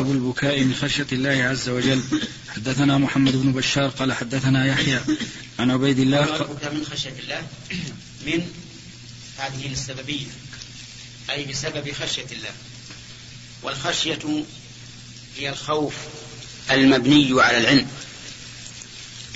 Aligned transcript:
أبو 0.00 0.12
البكاء 0.12 0.60
من 0.60 0.74
خشية 0.74 1.06
الله 1.12 1.44
عز 1.44 1.68
وجل. 1.68 2.02
حدثنا 2.48 2.98
محمد 2.98 3.36
بن 3.36 3.52
بشار 3.52 3.88
قال 3.88 4.12
حدثنا 4.12 4.66
يحيى 4.66 5.00
عن 5.58 5.70
عبيد 5.70 5.98
الله 5.98 6.36
البكاء 6.36 6.74
من 6.74 6.86
خشية 6.92 7.14
الله 7.22 7.42
من 8.26 8.46
هذه 9.38 9.72
السببية 9.72 10.26
أي 11.30 11.44
بسبب 11.44 11.92
خشية 11.92 12.26
الله. 12.32 12.50
والخشية 13.62 14.44
هي 15.36 15.48
الخوف 15.48 15.94
المبني 16.70 17.42
على 17.42 17.58
العلم. 17.58 17.86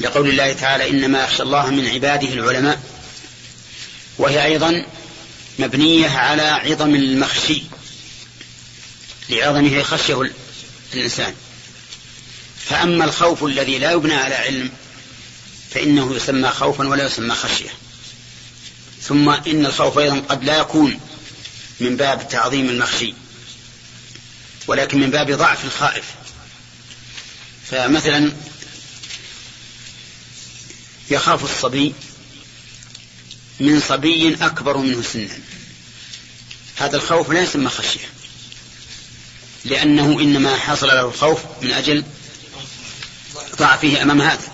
لقول 0.01 0.29
الله 0.29 0.53
تعالى 0.53 0.91
إنما 0.91 1.25
يخشى 1.25 1.43
الله 1.43 1.71
من 1.71 1.87
عباده 1.87 2.29
العلماء. 2.29 2.83
وهي 4.19 4.45
أيضا 4.45 4.87
مبنية 5.59 6.09
على 6.09 6.43
عظم 6.43 6.95
المخشي 6.95 7.63
لعظمه 9.31 9.83
خشية 9.83 10.31
الإنسان. 10.97 11.35
فأما 12.65 13.05
الخوف 13.05 13.45
الذي 13.45 13.79
لا 13.79 13.93
يبنى 13.93 14.15
على 14.15 14.35
علم 14.35 14.71
فإنه 15.71 16.17
يسمى 16.17 16.49
خوفا 16.49 16.89
ولا 16.89 17.07
يسمى 17.07 17.35
خشية. 17.35 17.71
ثم 19.03 19.29
إن 19.29 19.67
الخوف 19.67 19.99
أيضا 19.99 20.21
قد 20.21 20.45
لا 20.45 20.59
يكون 20.59 21.01
من 21.81 21.97
باب 21.97 22.29
تعظيم 22.29 22.69
المخشي 22.69 23.15
ولكن 24.67 25.01
من 25.01 25.11
باب 25.11 25.31
ضعف 25.31 25.65
الخائف. 25.65 26.05
فمثلا 27.71 28.33
يخاف 31.11 31.45
الصبي 31.45 31.95
من 33.61 33.81
صبي 33.81 34.35
أكبر 34.41 34.77
منه 34.77 35.03
سنا. 35.03 35.39
هذا 36.77 36.97
الخوف 36.97 37.31
لا 37.31 37.43
يسمى 37.43 37.69
خشية. 37.69 38.09
لأنه 39.65 40.21
إنما 40.21 40.57
حصل 40.57 40.87
له 40.87 41.09
الخوف 41.09 41.41
من 41.63 41.71
أجل 41.71 42.05
ضعفه 43.59 44.03
أمام 44.03 44.21
هذا. 44.21 44.53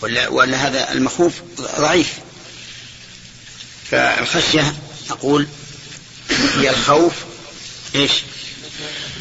ولا, 0.00 0.28
ولا 0.28 0.56
هذا 0.68 0.92
المخوف 0.92 1.32
ضعيف. 1.60 2.12
فالخشية 3.90 4.74
أقول 5.10 5.46
هي 6.56 6.70
الخوف 6.70 7.12
إيش؟ 7.94 8.12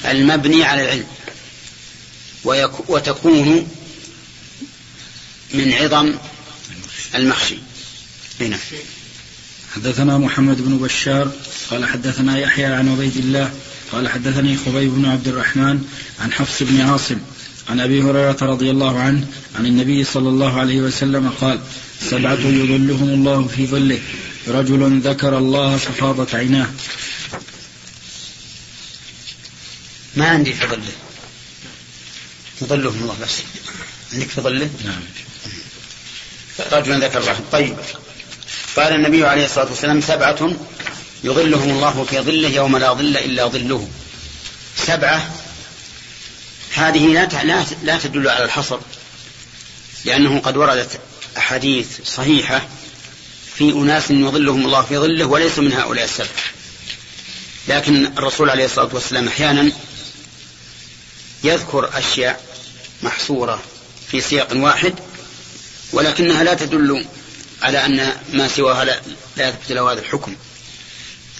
المبني 0.05 0.63
على 0.63 0.83
العلم. 0.83 1.07
وتكون 2.87 3.67
من 5.53 5.73
عظم 5.73 6.17
المخشي. 7.15 7.57
هنا 8.39 8.59
حدثنا 9.75 10.17
محمد 10.17 10.61
بن 10.61 10.77
بشار 10.77 11.31
قال 11.69 11.85
حدثنا 11.85 12.39
يحيى 12.39 12.65
عن 12.65 12.91
عبيد 12.91 13.17
الله 13.17 13.53
قال 13.91 14.09
حدثني 14.09 14.57
خبيب 14.57 14.95
بن 14.95 15.05
عبد 15.05 15.27
الرحمن 15.27 15.85
عن 16.19 16.33
حفص 16.33 16.63
بن 16.63 16.81
عاصم 16.81 17.17
عن 17.69 17.79
أبي 17.79 18.01
هريرة 18.01 18.37
رضي 18.41 18.71
الله 18.71 18.99
عنه 18.99 19.27
عن 19.55 19.65
النبي 19.65 20.03
صلى 20.03 20.29
الله 20.29 20.59
عليه 20.59 20.81
وسلم 20.81 21.29
قال 21.29 21.59
سبعة 22.09 22.33
يظلهم 22.33 23.09
الله 23.09 23.47
في 23.47 23.67
ظله 23.67 23.99
رجل 24.47 24.99
ذكر 24.99 25.37
الله 25.37 25.77
ففاضت 25.77 26.35
عيناه. 26.35 26.67
ما 30.15 30.29
عندي 30.29 30.53
في 30.53 30.67
ظله. 30.67 30.91
يظلهم 32.61 33.01
الله 33.01 33.15
بس. 33.21 33.41
عندك 34.13 34.27
في 34.27 34.41
ظله؟ 34.41 34.69
نعم. 34.85 35.01
رجل 36.71 37.03
ذكر 37.03 37.19
الله. 37.19 37.39
طيب. 37.51 37.75
قال 38.75 38.93
النبي 38.93 39.25
عليه 39.25 39.45
الصلاة 39.45 39.69
والسلام 39.69 40.01
سبعة 40.01 40.53
يظلهم 41.23 41.69
الله 41.69 42.05
في 42.09 42.19
ظله 42.19 42.49
يوم 42.49 42.77
لا 42.77 42.93
ظل 42.93 43.17
إلا 43.17 43.47
ظله. 43.47 43.87
سبعة 44.77 45.31
هذه 46.73 47.07
لا 47.07 47.65
لا 47.83 47.97
تدل 47.97 48.29
على 48.29 48.45
الحصر 48.45 48.79
لأنه 50.05 50.39
قد 50.39 50.57
وردت 50.57 50.99
أحاديث 51.37 51.87
صحيحة 52.05 52.67
في 53.55 53.71
أناس 53.71 54.11
يظلهم 54.11 54.65
الله 54.65 54.81
في 54.81 54.97
ظله 54.97 55.25
وليسوا 55.25 55.63
من 55.63 55.73
هؤلاء 55.73 56.05
السبعة 56.05 56.29
لكن 57.67 58.05
الرسول 58.05 58.49
عليه 58.49 58.65
الصلاة 58.65 58.89
والسلام 58.93 59.27
أحيانا 59.27 59.71
يذكر 61.43 61.89
أشياء 61.97 62.45
محصورة 63.03 63.61
في 64.11 64.21
سياق 64.21 64.47
واحد 64.53 64.93
ولكنها 65.93 66.43
لا 66.43 66.53
تدل 66.53 67.05
على 67.61 67.85
أن 67.85 68.13
ما 68.33 68.47
سواها 68.47 68.85
لا, 68.85 69.01
لا 69.37 69.49
يثبت 69.49 69.71
له 69.71 69.91
هذا 69.91 69.99
الحكم. 69.99 70.35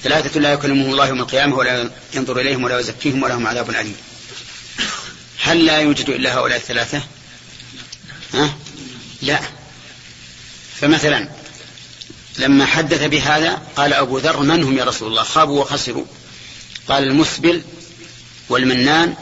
ثلاثة 0.03 0.39
لا 0.39 0.53
يكلمهم 0.53 0.91
الله 0.91 1.07
يوم 1.07 1.19
القيامة 1.19 1.55
ولا 1.55 1.91
ينظر 2.13 2.39
إليهم 2.39 2.63
ولا 2.63 2.79
يزكيهم 2.79 3.23
ولهم 3.23 3.47
عذاب 3.47 3.69
أليم. 3.69 3.95
هل 5.41 5.65
لا 5.65 5.77
يوجد 5.77 6.09
إلا 6.09 6.35
هؤلاء 6.35 6.57
الثلاثة؟ 6.57 7.01
ها؟ 8.33 8.55
لا. 9.21 9.39
فمثلا 10.81 11.29
لما 12.37 12.65
حدث 12.65 13.03
بهذا 13.03 13.61
قال 13.75 13.93
أبو 13.93 14.17
ذر 14.17 14.39
من 14.39 14.63
هم 14.63 14.77
يا 14.77 14.83
رسول 14.83 15.07
الله؟ 15.07 15.23
خابوا 15.23 15.61
وخسروا. 15.61 16.05
قال 16.87 17.03
المسبل 17.03 17.61
والمنان 18.49 19.15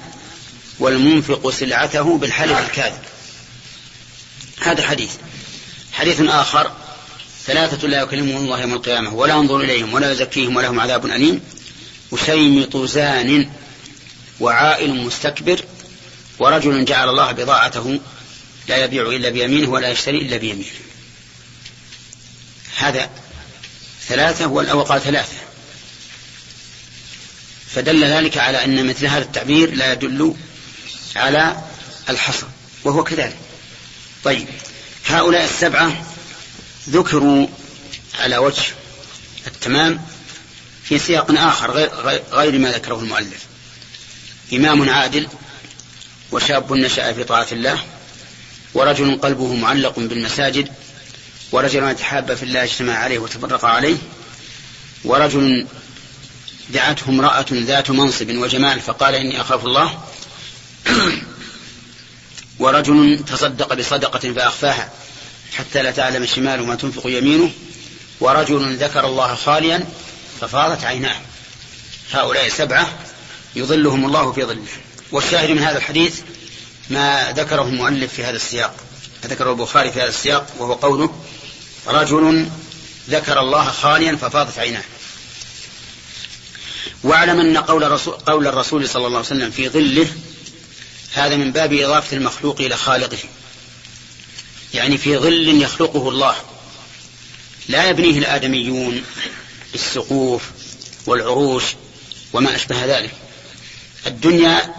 والمنفق 0.80 1.50
سلعته 1.50 2.18
بالحلف 2.18 2.60
الكاذب. 2.60 3.02
هذا 4.60 4.88
حديث. 4.88 5.12
حديث 5.94 6.22
آخر 6.22 6.72
ثلاثة 7.50 7.88
لا 7.88 8.02
يكلمهم 8.02 8.38
الله 8.38 8.62
يوم 8.62 8.74
القيامة 8.74 9.14
ولا 9.14 9.34
ينظر 9.34 9.60
إليهم 9.62 9.94
ولا 9.94 10.12
يزكيهم 10.12 10.56
ولهم 10.56 10.80
عذاب 10.80 11.06
أليم. 11.06 11.42
وشيمط 12.12 12.78
زان 12.78 13.50
وعائل 14.40 14.96
مستكبر 14.96 15.64
ورجل 16.40 16.86
جعل 16.86 17.10
الله 17.10 17.32
بضاعته 17.32 18.00
لا 18.68 18.78
يبيع 18.84 19.04
إلا 19.04 19.30
بيمينه 19.30 19.70
ولا 19.70 19.90
يشتري 19.90 20.18
إلا 20.18 20.38
بيمينه. 20.38 20.66
هذا 22.78 23.10
ثلاثة 24.08 24.48
والأول 24.48 25.02
ثلاثة. 25.02 25.38
فدل 27.68 28.04
ذلك 28.04 28.38
على 28.38 28.66
أن 28.66 28.88
مثل 28.88 29.06
هذا 29.06 29.24
التعبير 29.24 29.76
لا 29.76 29.94
يدل 29.94 30.36
على 31.16 31.58
الحصر 32.10 32.48
وهو 32.84 33.04
كذلك. 33.04 33.38
طيب 34.24 34.48
هؤلاء 35.06 35.44
السبعة 35.44 36.09
ذكروا 36.90 37.48
على 38.20 38.38
وجه 38.38 38.64
التمام 39.48 40.02
في 40.84 41.00
سياق 41.00 41.32
آخر 41.32 41.72
غير, 42.32 42.60
ما 42.60 42.72
ذكره 42.72 43.00
المؤلف. 43.00 43.46
إمام 44.54 44.90
عادل 44.90 45.28
وشاب 46.32 46.74
نشأ 46.74 47.14
في 47.14 47.24
طاعة 47.24 47.48
الله 47.52 47.84
ورجل 48.74 49.20
قلبه 49.22 49.54
معلق 49.54 50.00
بالمساجد 50.00 50.72
ورجل 51.52 51.84
يتحاب 51.84 52.36
في 52.36 52.44
الله 52.44 52.64
اجتمع 52.64 52.94
عليه 52.94 53.20
وتفرق 53.20 53.66
عليه 53.66 53.98
ورجل 55.04 55.68
دعته 56.70 57.10
امرأة 57.10 57.46
ذات 57.52 57.92
منصب 57.92 58.30
وجمال 58.30 58.80
فقال 58.80 59.16
إني 59.16 59.42
أخاف 59.42 59.66
الله 59.66 60.04
ورجل 62.60 63.24
تصدق 63.28 63.74
بصدقة 63.74 64.34
فأخفاها. 64.34 64.92
حتى 65.58 65.84
لا 65.84 65.92
تعلم 65.92 66.26
شماله 66.26 66.66
ما 66.66 66.76
تنفق 66.76 67.04
يمينه 67.06 67.52
ورجل 68.20 68.78
ذكر 68.78 69.06
الله 69.06 69.36
خاليا 69.36 69.88
ففاضت 70.42 70.84
عيناه. 70.84 71.16
هؤلاء 72.12 72.50
سبعة 72.50 73.00
يظلهم 73.56 74.06
الله 74.06 74.32
في 74.32 74.44
ظله. 74.44 74.66
والشاهد 75.12 75.50
من 75.50 75.60
هذا 75.60 75.78
الحديث 75.78 76.20
ما 76.90 77.34
ذكره 77.38 77.62
المؤلف 77.62 78.14
في 78.14 78.24
هذا 78.24 78.36
السياق. 78.36 78.76
ذكره 79.26 79.52
البخاري 79.52 79.92
في 79.92 80.02
هذا 80.02 80.10
السياق 80.10 80.48
وهو 80.58 80.74
قوله 80.74 81.16
رجل 81.88 82.48
ذكر 83.10 83.40
الله 83.40 83.72
خاليا 83.72 84.16
ففاضت 84.16 84.60
عيناه. 84.60 84.84
واعلم 87.04 87.40
أن 87.40 87.58
قول 87.58 87.84
الرسول, 87.84 88.14
قول 88.14 88.48
الرسول 88.48 88.90
صلى 88.90 89.08
الله 89.08 89.18
عليه 89.18 89.28
وسلم 89.28 89.52
في 89.52 89.70
ظله 89.70 90.08
هذا 91.14 91.36
من 91.36 91.52
باب 91.52 91.74
إضافة 91.74 92.18
المخلوق 92.18 92.62
إلى 92.62 92.76
خالقه. 92.78 93.18
يعني 94.74 94.98
في 94.98 95.18
ظل 95.18 95.62
يخلقه 95.62 96.10
الله. 96.10 96.36
لا 97.68 97.90
يبنيه 97.90 98.18
الآدميون 98.20 99.04
بالسقوف 99.72 100.44
والعروش 101.06 101.64
وما 102.34 102.56
أشبه 102.56 102.86
ذلك. 102.86 103.12
الدنيا 104.08 104.76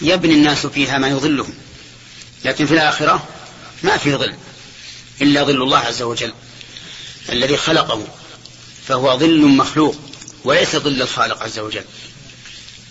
يبني 0.00 0.34
الناس 0.34 0.66
فيها 0.66 0.98
ما 0.98 1.08
يظلهم 1.08 1.54
لكن 2.44 2.66
في 2.66 2.74
الآخرة 2.74 3.28
ما 3.82 3.96
في 3.96 4.14
ظل 4.14 4.34
إلا 5.22 5.44
ظل 5.44 5.62
الله 5.62 5.78
عز 5.78 6.02
وجل 6.02 6.32
الذي 7.28 7.56
خلقه 7.56 8.06
فهو 8.88 9.18
ظل 9.18 9.40
مخلوق 9.40 9.96
وليس 10.44 10.76
ظل 10.76 11.02
الخالق 11.02 11.42
عز 11.42 11.58
وجل. 11.58 11.84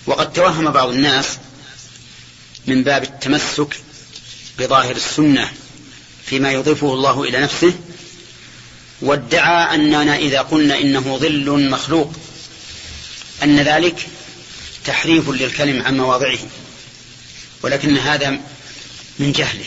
وقد 0.06 0.34
توهم 0.34 0.72
بعض 0.72 0.90
الناس 0.90 1.38
من 2.68 2.84
باب 2.84 3.04
التمسك 3.04 3.82
بظاهر 4.60 4.96
السنة 4.96 5.52
فيما 6.30 6.52
يضيفه 6.52 6.94
الله 6.94 7.24
إلى 7.24 7.42
نفسه 7.42 7.74
وادعى 9.02 9.76
أننا 9.76 10.16
إذا 10.16 10.42
قلنا 10.42 10.80
إنه 10.80 11.18
ظل 11.18 11.70
مخلوق 11.70 12.14
أن 13.44 13.60
ذلك 13.60 14.08
تحريف 14.86 15.30
للكلم 15.30 15.82
عن 15.82 15.98
مواضعه 15.98 16.40
ولكن 17.62 17.98
هذا 17.98 18.40
من 19.20 19.32
جهله. 19.32 19.66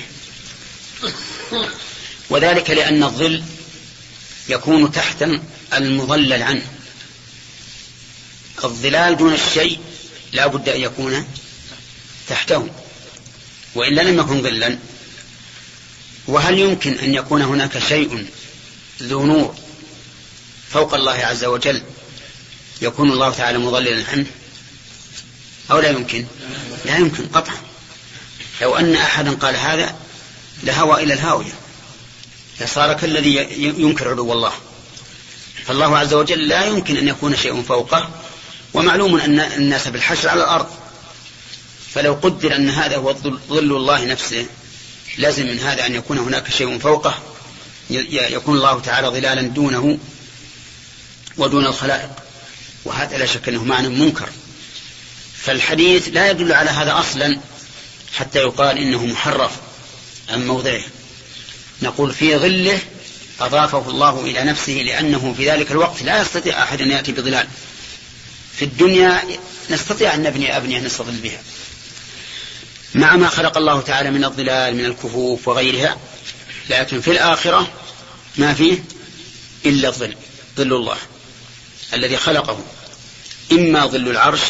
وذلك 2.30 2.70
لأن 2.70 3.02
الظل 3.02 3.42
يكون 4.48 4.92
تحت 4.92 5.24
المظلل 5.74 6.42
عنه. 6.42 6.66
الظلال 8.64 9.16
دون 9.16 9.34
الشيء 9.34 9.78
لا 10.32 10.46
بد 10.46 10.68
أن 10.68 10.80
يكون 10.80 11.26
تحته. 12.28 12.68
وإلا 13.74 14.02
لم 14.02 14.18
يكن 14.20 14.42
ظلا 14.42 14.78
وهل 16.30 16.58
يمكن 16.58 16.92
أن 16.92 17.14
يكون 17.14 17.42
هناك 17.42 17.78
شيء 17.78 18.26
ذو 19.02 19.26
نور 19.26 19.54
فوق 20.70 20.94
الله 20.94 21.12
عز 21.12 21.44
وجل 21.44 21.82
يكون 22.82 23.12
الله 23.12 23.30
تعالى 23.30 23.58
مظللا 23.58 24.04
عنه؟ 24.12 24.26
أو 25.70 25.80
لا 25.80 25.90
يمكن؟ 25.90 26.26
لا 26.84 26.96
يمكن 26.96 27.26
قطعا. 27.26 27.56
لو 28.62 28.76
أن 28.76 28.94
أحدا 28.94 29.34
قال 29.34 29.56
هذا 29.56 29.96
لهوى 30.62 31.02
إلى 31.02 31.14
الهاوية. 31.14 31.52
لصار 32.60 32.92
كالذي 32.92 33.36
ينكر 33.60 34.08
علو 34.08 34.32
الله. 34.32 34.52
فالله 35.66 35.98
عز 35.98 36.14
وجل 36.14 36.48
لا 36.48 36.64
يمكن 36.64 36.96
أن 36.96 37.08
يكون 37.08 37.36
شيء 37.36 37.62
فوقه. 37.62 38.10
ومعلوم 38.74 39.16
أن 39.20 39.40
الناس 39.40 39.88
بالحشر 39.88 40.28
على 40.28 40.42
الأرض. 40.42 40.68
فلو 41.94 42.14
قدر 42.14 42.56
أن 42.56 42.70
هذا 42.70 42.96
هو 42.96 43.14
ظل 43.48 43.76
الله 43.76 44.04
نفسه 44.04 44.46
لازم 45.18 45.46
من 45.46 45.60
هذا 45.60 45.86
أن 45.86 45.94
يكون 45.94 46.18
هناك 46.18 46.50
شيء 46.50 46.78
فوقه 46.78 47.22
يكون 47.90 48.56
الله 48.56 48.80
تعالى 48.80 49.08
ظلالا 49.08 49.42
دونه 49.42 49.98
ودون 51.36 51.66
الخلائق. 51.66 52.10
وهذا 52.84 53.18
لا 53.18 53.26
شك 53.26 53.48
أنه 53.48 53.64
معنى 53.64 53.88
منكر. 53.88 54.28
فالحديث 55.36 56.08
لا 56.12 56.30
يدل 56.30 56.52
على 56.52 56.70
هذا 56.70 56.98
أصلا 56.98 57.38
حتى 58.16 58.38
يقال 58.38 58.78
إنه 58.78 59.06
محرف 59.06 59.50
عن 60.28 60.46
موضعه. 60.46 60.82
نقول 61.82 62.12
في 62.12 62.36
ظله 62.36 62.78
أضافه 63.40 63.90
الله 63.90 64.20
إلى 64.20 64.44
نفسه 64.44 64.72
لأنه 64.72 65.34
في 65.36 65.50
ذلك 65.50 65.70
الوقت 65.70 66.02
لا 66.02 66.22
يستطيع 66.22 66.62
أحد 66.62 66.80
أن 66.80 66.90
يأتي 66.90 67.12
بظلال. 67.12 67.48
في 68.56 68.64
الدنيا 68.64 69.22
نستطيع 69.70 70.14
أن 70.14 70.22
نبني 70.22 70.56
أبنية 70.56 70.80
نستظل 70.80 71.16
بها. 71.16 71.40
مع 72.94 73.16
ما 73.16 73.28
خلق 73.28 73.58
الله 73.58 73.80
تعالى 73.80 74.10
من 74.10 74.24
الظلال 74.24 74.76
من 74.76 74.84
الكفوف 74.84 75.48
وغيرها. 75.48 75.98
لكن 76.70 77.00
في 77.00 77.10
الآخرة 77.10 77.72
ما 78.36 78.54
فيه 78.54 78.84
إلا 79.66 79.88
الظل 79.88 80.14
ظل 80.56 80.72
الله 80.72 80.96
الذي 81.94 82.16
خلقه. 82.16 82.64
إما 83.52 83.86
ظل 83.86 84.08
العرش 84.08 84.40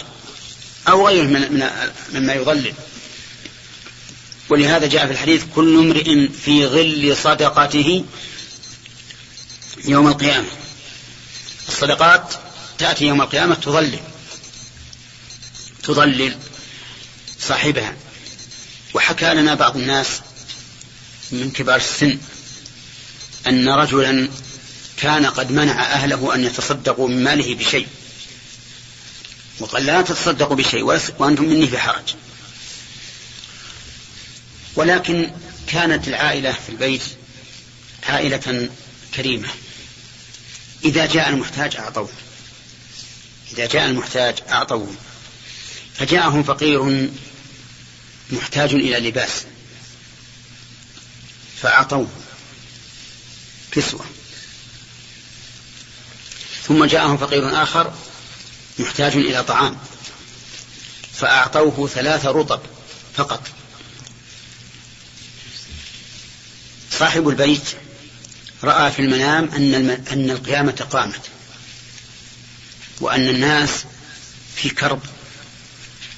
أو 0.89 1.09
غيره 1.09 1.25
من 1.25 1.41
من 1.41 1.71
مما 2.13 2.35
يظلل. 2.35 2.75
ولهذا 4.49 4.87
جاء 4.87 5.07
في 5.07 5.13
الحديث 5.13 5.45
كل 5.55 5.79
امرئ 5.79 6.29
في 6.29 6.67
ظل 6.67 7.17
صدقته 7.17 8.05
يوم 9.85 10.09
القيامة. 10.09 10.49
الصدقات 11.69 12.35
تأتي 12.79 13.05
يوم 13.05 13.23
القيامة 13.23 13.55
تظلل 13.55 14.01
تظلل 15.83 16.37
صاحبها. 17.41 17.97
وحكى 18.95 19.35
لنا 19.35 19.55
بعض 19.55 19.77
الناس 19.77 20.21
من 21.33 21.51
كبار 21.51 21.77
السن 21.77 22.19
أن 23.47 23.69
رجلا 23.69 24.29
كان 24.97 25.27
قد 25.27 25.53
منع 25.53 25.83
أهله 25.83 26.35
أن 26.35 26.45
يتصدقوا 26.45 27.09
من 27.09 27.25
ماله 27.25 27.55
بشيء. 27.55 27.87
وقال 29.61 29.87
لا 29.87 30.03
تتصدقوا 30.03 30.57
بشيء 30.57 30.83
وأنتم 31.19 31.45
مني 31.45 31.67
في 31.67 31.79
حرج. 31.79 32.15
ولكن 34.77 35.31
كانت 35.67 36.09
العائلة 36.09 36.53
في 36.53 36.69
البيت 36.69 37.03
عائلة 38.09 38.69
كريمة. 39.15 39.49
إذا 40.85 41.07
جاء 41.07 41.29
المحتاج 41.29 41.77
أعطوه. 41.77 42.09
إذا 43.53 43.67
جاء 43.67 43.87
المحتاج 43.87 44.35
أعطوه. 44.49 44.95
فجاءهم 45.95 46.43
فقير 46.43 47.09
محتاج 48.33 48.75
إلى 48.75 49.09
لباس. 49.09 49.45
فأعطوه. 51.63 52.09
كسوة. 53.73 54.05
ثم 56.69 56.85
جاءهم 56.85 57.17
فقير 57.17 57.63
آخر 57.63 57.95
محتاج 58.79 59.13
إلى 59.13 59.45
طعام. 59.45 59.77
فأعطوه 61.13 61.89
ثلاث 61.89 62.27
رطب 62.27 62.61
فقط. 63.15 63.49
صاحب 66.99 67.29
البيت 67.29 67.65
رأى 68.65 68.93
في 68.93 69.03
المنام 69.03 69.45
أن 69.45 69.91
أن 70.13 70.31
القيامة 70.31 70.87
قامت. 70.91 71.21
وأن 73.01 73.29
الناس 73.29 73.85
في 74.57 74.69
كرب 74.69 75.01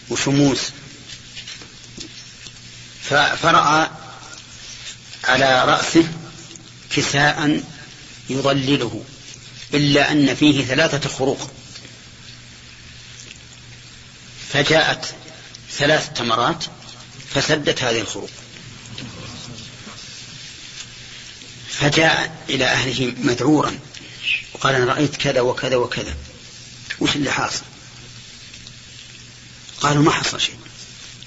وشموس. 0.08 0.60
فرأى 3.10 3.90
على 5.25 5.64
رأسه 5.64 6.08
كساء 6.90 7.62
يظلله 8.31 9.04
إلا 9.75 10.12
أن 10.12 10.34
فيه 10.34 10.64
ثلاثة 10.64 11.08
خروق. 11.08 11.50
فجاءت 14.52 15.14
ثلاث 15.70 16.12
تمرات 16.12 16.64
فسدت 17.34 17.82
هذه 17.82 18.00
الخروق. 18.00 18.31
فجاء 21.69 22.44
إلى 22.48 22.64
أهله 22.64 23.14
مذعورا 23.19 23.78
وقال 24.55 24.75
أنا 24.75 24.84
رأيت 24.84 25.16
كذا 25.16 25.40
وكذا 25.40 25.76
وكذا. 25.76 26.14
وش 27.00 27.16
اللي 27.16 27.31
حاصل؟ 27.31 27.62
قالوا 29.81 30.02
ما 30.02 30.12
حصل 30.12 30.40
شيء. 30.40 30.56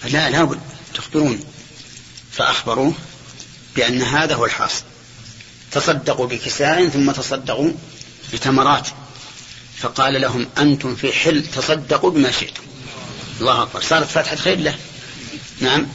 لا 0.03 0.29
لابد 0.29 0.59
تخبرون 0.93 1.54
فأخبروه 2.35 2.93
بأن 3.75 4.01
هذا 4.01 4.35
هو 4.35 4.45
الحاصل. 4.45 4.83
تصدقوا 5.71 6.27
بكساء 6.27 6.89
ثم 6.89 7.11
تصدقوا 7.11 7.71
بتمرات. 8.33 8.87
فقال 9.77 10.21
لهم 10.21 10.47
أنتم 10.57 10.95
في 10.95 11.13
حل 11.13 11.43
تصدقوا 11.55 12.11
بما 12.11 12.31
شئتم. 12.31 12.63
الله 13.39 13.63
أكبر. 13.63 13.81
صارت 13.81 14.07
فتحة 14.07 14.35
خير 14.35 14.59
له. 14.59 14.75
نعم. 15.61 15.87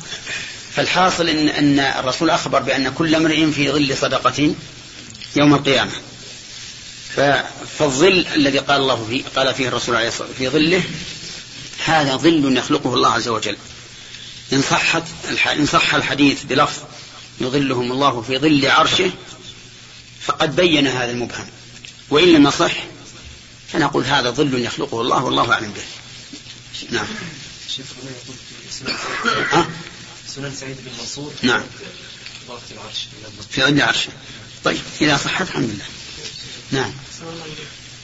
فالحاصل 0.75 1.29
إن, 1.29 1.49
أن 1.49 1.81
الرسول 1.81 2.31
أخبر 2.31 2.63
بأن 2.63 2.93
كل 2.93 3.15
امرئ 3.15 3.51
في 3.51 3.71
ظل 3.71 3.97
صدقة 3.97 4.55
يوم 5.37 5.55
القيامة. 5.55 5.93
فالظل 7.79 8.27
الذي 8.35 8.59
قال 8.59 8.81
الله 8.81 9.07
فيه 9.11 9.23
قال 9.37 9.55
فيه 9.55 9.69
الرسول 9.69 9.97
عليه 9.97 10.09
الصلاة 10.09 10.29
والسلام 10.29 10.51
في 10.51 10.59
ظله 10.59 10.83
هذا 11.85 12.17
ظل 12.17 12.57
يخلقه 12.57 12.95
الله 12.95 13.13
عز 13.13 13.29
وجل. 13.29 13.57
إن 14.53 14.63
صحت 14.63 15.03
إن 15.47 15.67
صح 15.67 15.95
الحديث 15.95 16.43
بلفظ 16.45 16.83
يظلهم 17.41 17.93
الله 17.93 18.23
في 18.23 18.39
ظل 18.39 18.67
عرشه 18.67 19.11
فقد 20.21 20.57
بين 20.57 20.87
هذا 20.87 21.11
المبهم. 21.11 21.47
وإن 22.11 22.33
لم 22.33 22.47
يصح 22.47 22.73
فنقول 23.73 24.05
هذا 24.05 24.31
ظل 24.31 24.61
يخلقه 24.61 25.01
الله 25.01 25.25
والله 25.25 25.53
أعلم 25.53 25.73
به. 25.73 25.83
نعم. 26.91 27.07
سنن 30.27 30.55
سعيد 30.55 30.77
بن 30.77 30.91
منصور. 30.99 31.33
نعم. 31.43 31.63
في 32.69 32.75
العرش. 32.75 33.09
في 33.51 33.63
ظل 33.63 33.83
عرشه. 33.83 34.11
طيب 34.65 34.81
إذا 35.01 35.17
صحت 35.17 35.49
الحمد 35.49 35.71
لله. 35.71 35.85
نعم. 36.71 36.93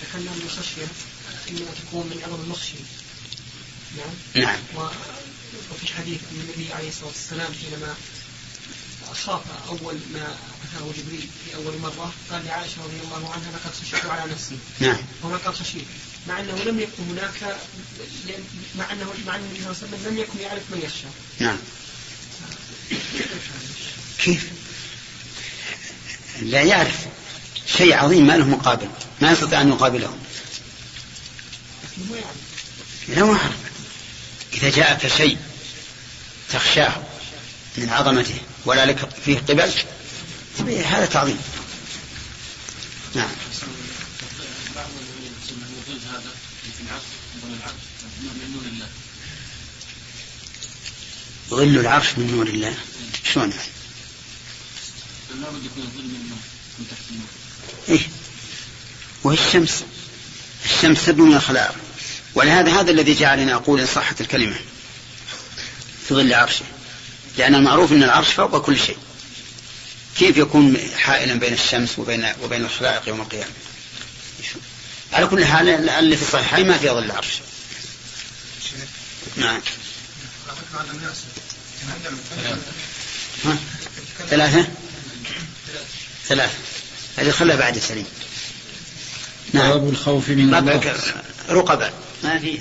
تكلم 0.03 0.41
الخشية 0.45 0.87
إنها 1.49 1.73
تكون 1.87 2.07
من 2.07 2.23
أمر 2.26 2.38
المخشي. 2.45 2.75
نعم. 3.97 4.45
نعم. 4.45 4.59
وفي 5.76 5.95
حديث 5.95 6.21
من 6.33 6.40
النبي 6.40 6.73
عليه 6.73 6.88
الصلاة 6.88 7.06
والسلام 7.06 7.52
حينما 7.62 7.95
خاف 9.25 9.42
أول 9.68 9.99
ما 10.12 10.37
أتاه 10.64 10.92
جبريل 10.99 11.28
في 11.45 11.54
أول 11.56 11.78
مرة 11.78 12.12
قال 12.30 12.45
لعائشة 12.45 12.85
رضي 12.85 13.00
الله 13.04 13.33
عنها 13.33 13.50
لقد 13.52 13.75
خشيت 13.75 14.04
على 14.04 14.33
نفسي. 14.33 14.59
نعم. 14.80 14.97
هنا 15.25 15.37
قال 15.37 15.54
خشيت. 15.54 15.85
مع 16.28 16.40
أنه 16.40 16.62
لم 16.64 16.80
يكن 16.80 17.02
هناك 17.11 17.56
مع 18.78 18.92
أنه 18.92 19.14
مع 19.26 19.37
أن 19.37 19.40
النبي 19.40 19.61
صلى 19.61 19.71
الله 19.71 19.76
عليه 19.78 19.97
وسلم 19.97 20.12
لم 20.12 20.18
يكن 20.18 20.38
يعرف 20.40 20.62
من 20.71 20.80
يخشى. 20.83 21.06
نعم. 21.38 21.59
كيف؟ 24.18 24.50
لا 26.42 26.62
يعرف 26.62 26.97
شيء 27.76 27.95
عظيم 27.95 28.26
ما 28.26 28.37
له 28.37 28.45
مقابل. 28.45 28.88
ما 29.21 29.33
يستطيع 29.33 29.61
أن 29.61 29.68
يقابله 29.68 30.18
لا 33.09 33.25
ما 33.25 33.33
أعرف 33.33 33.56
إذا 34.52 34.71
جاءك 34.71 35.06
شيء 35.16 35.38
تخشاه 36.53 37.03
من 37.76 37.88
عظمته. 37.88 38.41
ولا 38.65 38.87
لك 38.87 39.11
فيه 39.25 39.38
قبل؟ 39.38 39.73
هذا 40.85 41.07
تعظيم. 41.07 41.38
نعم. 43.15 43.29
ظل 51.50 51.79
العرش 51.79 52.07
من 52.19 52.31
نور 52.37 52.47
الله. 52.47 52.75
شلون؟ 53.25 53.50
يعني؟ 53.50 53.62
لابد 55.41 55.65
يكون 55.65 55.83
الظل 55.83 56.03
من 56.03 56.37
من 56.79 56.87
تحت 56.91 57.00
النور 57.11 57.26
إيه. 57.88 58.09
وهي 59.25 59.37
الشمس. 59.47 59.85
الشمس 60.65 60.99
سد 60.99 61.19
من 61.19 61.37
الخلائق 61.37 61.75
ولهذا 62.35 62.81
هذا 62.81 62.91
الذي 62.91 63.15
جعلنا 63.15 63.55
أقول 63.55 63.81
إن 63.81 63.87
صحت 63.87 64.21
الكلمة. 64.21 64.57
في 66.09 66.15
ظل 66.15 66.35
عرشه. 66.35 66.65
لأن 67.39 67.55
المعروف 67.55 67.93
أن 67.93 68.03
العرش 68.03 68.29
فوق 68.29 68.63
كل 68.63 68.79
شيء. 68.79 68.99
كيف 70.19 70.37
يكون 70.37 70.77
حائلا 70.97 71.35
بين 71.35 71.53
الشمس 71.53 71.99
وبين 71.99 72.33
وبين 72.43 72.65
الخلائق 72.65 73.09
يوم 73.09 73.21
القيامة؟ 73.21 73.51
على 75.13 75.27
كل 75.27 75.45
حال 75.45 75.89
اللي 75.89 76.17
في 76.17 76.23
الصحيحين 76.23 76.69
ما 76.69 76.79
في 76.79 76.89
ظل 76.89 77.05
العرش 77.05 77.41
نعم؟ 79.37 79.61
ثلاثة؟ 84.31 84.67
ثلاثة. 86.29 86.55
هذه 87.17 87.31
خلها 87.31 87.57
بعد 87.57 87.77
السليم 87.77 88.07
نعم. 89.53 89.71
باب 89.71 89.89
الخوف 89.89 90.29
من 90.29 90.55
الله. 90.55 91.01
رقبة. 91.49 91.91
ما 92.25 92.39
فيه. 92.39 92.59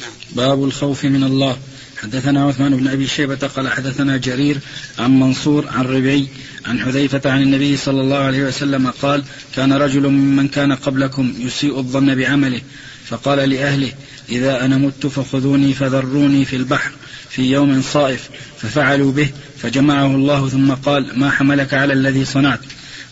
نعم. 0.00 0.10
باب 0.32 0.64
الخوف 0.64 1.04
من 1.04 1.24
الله. 1.24 1.58
حدثنا 2.04 2.44
عثمان 2.44 2.76
بن 2.76 2.88
أبي 2.88 3.06
شيبة 3.06 3.46
قال 3.46 3.68
حدثنا 3.68 4.16
جرير 4.16 4.58
عن 4.98 5.20
منصور 5.20 5.68
عن 5.68 5.84
ربيع 5.84 6.26
عن 6.66 6.80
حذيفة 6.80 7.30
عن 7.30 7.42
النبي 7.42 7.76
صلى 7.76 8.00
الله 8.00 8.16
عليه 8.16 8.44
وسلم 8.44 8.90
قال 9.02 9.24
كان 9.56 9.72
رجل 9.72 10.08
ممن 10.08 10.48
كان 10.48 10.72
قبلكم 10.72 11.34
يسيء 11.38 11.78
الظن 11.78 12.14
بعمله 12.14 12.60
فقال 13.06 13.50
لأهله 13.50 13.92
إذا 14.28 14.64
أنا 14.64 14.76
مت 14.76 15.06
فخذوني 15.06 15.74
فذروني 15.74 16.44
في 16.44 16.56
البحر 16.56 16.90
في 17.30 17.50
يوم 17.50 17.82
صائف 17.82 18.28
ففعلوا 18.58 19.12
به 19.12 19.30
فجمعه 19.58 20.06
الله 20.06 20.48
ثم 20.48 20.72
قال 20.72 21.18
ما 21.18 21.30
حملك 21.30 21.74
على 21.74 21.92
الذي 21.92 22.24
صنعت؟ 22.24 22.60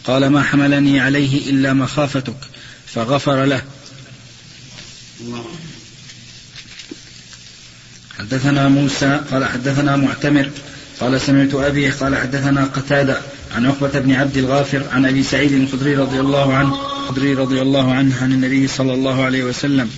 قال 0.05 0.27
ما 0.27 0.43
حملني 0.43 1.01
عليه 1.01 1.51
إلا 1.51 1.73
مخافتك 1.73 2.37
فغفر 2.87 3.45
له. 3.45 3.63
الله. 5.21 5.45
حدثنا 8.23 8.69
موسى 8.69 9.21
قال 9.31 9.45
حدثنا 9.45 9.97
معتمر 9.97 10.51
قال 11.01 11.21
سمعت 11.21 11.55
أبي 11.55 11.91
قال 11.91 12.17
حدثنا 12.17 12.65
قتادة 12.65 13.21
عن 13.55 13.67
عقبة 13.67 14.01
بن 14.01 14.13
عبد 14.13 14.37
الغافر 14.37 14.83
عن 14.93 15.07
أبي 15.07 15.23
سعيد 15.23 15.53
الخدري 15.53 15.97
رضي 15.97 16.21
الله 16.21 16.55
عنه 16.55 16.75
الخدري 17.03 17.35
رضي 17.35 17.63
الله 17.63 17.93
عنه 17.93 18.15
عن 18.23 18.33
النبي 18.33 18.69
صلى 18.69 18.95
الله 18.95 19.25
عليه 19.25 19.45
وسلم 19.45 19.91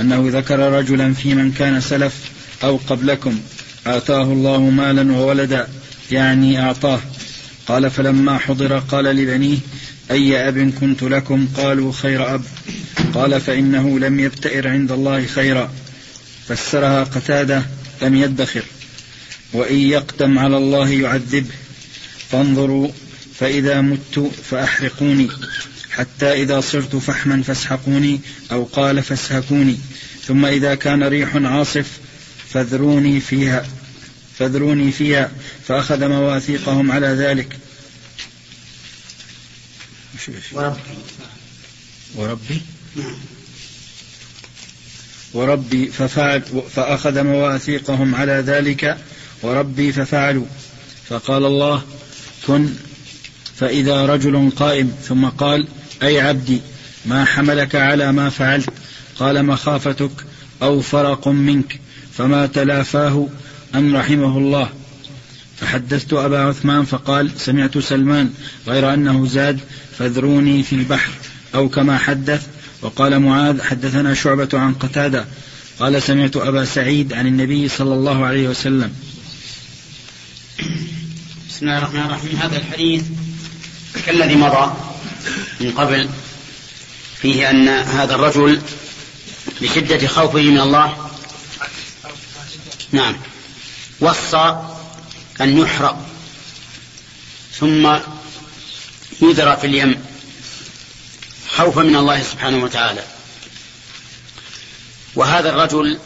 أنه 0.00 0.28
ذكر 0.32 0.58
رجلا 0.72 1.14
في 1.14 1.34
من 1.34 1.52
كان 1.52 1.80
سلف 1.80 2.14
أو 2.64 2.76
قبلكم 2.76 3.38
آتاه 3.86 4.22
الله 4.22 4.60
مالا 4.60 5.12
وولدا 5.12 5.68
يعني 6.10 6.62
أعطاه. 6.62 7.00
قال 7.68 7.90
فلما 7.90 8.38
حضر 8.38 8.78
قال 8.78 9.04
لبنيه 9.04 9.58
أي 10.10 10.48
أب 10.48 10.72
كنت 10.80 11.02
لكم؟ 11.02 11.48
قالوا 11.56 11.92
خير 11.92 12.34
أب. 12.34 12.42
قال 13.14 13.40
فإنه 13.40 13.98
لم 13.98 14.20
يبتئر 14.20 14.68
عند 14.68 14.92
الله 14.92 15.26
خيرا. 15.26 15.70
فسرها 16.48 17.04
قتادة 17.04 17.66
لم 18.02 18.14
يدخر. 18.14 18.62
وإن 19.52 19.76
يقدم 19.76 20.38
على 20.38 20.56
الله 20.56 20.88
يعذبه. 20.88 21.54
فانظروا 22.30 22.88
فإذا 23.38 23.80
مت 23.80 24.30
فأحرقوني. 24.50 25.28
حتى 25.90 26.32
إذا 26.42 26.60
صرت 26.60 26.96
فحما 26.96 27.42
فاسحقوني 27.42 28.20
أو 28.52 28.64
قال 28.64 29.02
فاسهكوني. 29.02 29.78
ثم 30.26 30.46
إذا 30.46 30.74
كان 30.74 31.02
ريح 31.02 31.36
عاصف 31.36 31.98
فذروني 32.48 33.20
فيها 33.20 33.66
فذروني 34.38 34.92
فيها. 34.92 35.32
فأخذ 35.68 36.08
مواثيقهم 36.08 36.92
على 36.92 37.06
ذلك. 37.06 37.58
وربي. 40.52 40.80
وربي؟ 42.14 42.62
وربي 45.36 45.86
ففعل 45.86 46.42
فأخذ 46.74 47.22
مواثيقهم 47.22 48.14
على 48.14 48.32
ذلك 48.32 48.96
وربي 49.42 49.92
ففعلوا. 49.92 50.46
فقال 51.08 51.44
الله 51.44 51.82
كن 52.46 52.68
فإذا 53.56 54.06
رجل 54.06 54.50
قائم. 54.56 54.92
ثم 55.08 55.24
قال 55.24 55.66
أي 56.02 56.20
عبدي 56.20 56.60
ما 57.06 57.24
حملك 57.24 57.74
على 57.74 58.12
ما 58.12 58.30
فعلت 58.30 58.70
قال 59.18 59.46
مخافتك 59.46 60.10
أو 60.62 60.80
فرق 60.80 61.28
منك 61.28 61.80
فما 62.12 62.46
تلافاه 62.46 63.28
أن 63.74 63.96
رحمه 63.96 64.38
الله. 64.38 64.68
فحدثت 65.60 66.12
أبا 66.12 66.38
عثمان 66.38 66.84
فقال 66.84 67.30
سمعت 67.36 67.78
سلمان 67.78 68.30
غير 68.66 68.94
أنه 68.94 69.26
زاد 69.26 69.60
فذروني 69.98 70.62
في 70.62 70.72
البحر 70.72 71.10
أو 71.54 71.68
كما 71.68 71.98
حدث 71.98 72.46
وقال 72.82 73.18
معاذ 73.18 73.62
حدثنا 73.62 74.14
شعبة 74.14 74.48
عن 74.54 74.74
قتادة 74.74 75.26
قال 75.78 76.02
سمعت 76.02 76.36
أبا 76.36 76.64
سعيد 76.64 77.12
عن 77.12 77.26
النبي 77.26 77.68
صلى 77.68 77.94
الله 77.94 78.26
عليه 78.26 78.48
وسلم. 78.48 78.92
بسم 81.48 81.66
الله 81.66 81.78
الرحمن 81.78 82.00
الرحيم. 82.00 82.36
هذا 82.36 82.56
الحديث 82.56 83.04
كالذي 84.06 84.34
مضى 84.34 84.72
من 85.60 85.72
قبل 85.72 86.08
فيه 87.20 87.50
أن 87.50 87.68
هذا 87.68 88.14
الرجل 88.14 88.60
لشدة 89.60 90.06
خوفه 90.06 90.42
من 90.42 90.60
الله. 90.60 91.10
نعم. 92.92 93.16
وصى 94.00 94.62
أن 95.40 95.58
يحرق 95.58 96.06
ثم 97.58 97.96
يذرى 99.22 99.56
في 99.56 99.66
اليم. 99.66 99.96
خوفا 101.56 101.82
من 101.82 101.96
الله 101.96 102.22
سبحانه 102.22 102.64
وتعالى. 102.64 103.02
وهذا 105.14 105.50
الرجل 105.50 105.98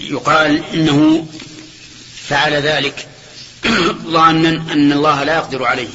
يقال 0.00 0.64
إنه 0.74 1.26
فعل 2.28 2.52
ذلك 2.52 3.08
ظانا 4.16 4.48
أن 4.72 4.92
الله 4.92 5.24
لا 5.24 5.34
يقدر 5.34 5.64
عليه 5.64 5.88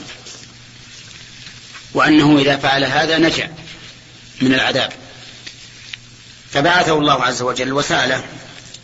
وأنه 1.94 2.40
إذا 2.40 2.58
فعل 2.58 2.84
هذا 2.84 3.18
نجا 3.18 3.54
من 4.42 4.54
العذاب. 4.54 4.94
فبعثه 6.52 6.98
الله 6.98 7.24
عز 7.24 7.42
وجل 7.42 7.74
وسأله 7.74 8.24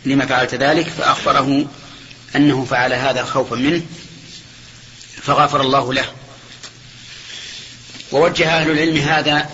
لما 0.04 0.26
فعلت 0.26 0.54
ذلك 0.54 0.88
فأخبره 0.88 1.66
أنه 2.36 2.64
فعل 2.64 2.92
هذا 2.92 3.24
خوفا 3.24 3.56
منه 3.56 3.82
فغفر 5.22 5.60
الله 5.60 5.92
له. 5.94 6.21
ووجه 8.12 8.60
أهل 8.60 8.70
العلم 8.70 8.96
هذا 8.96 9.50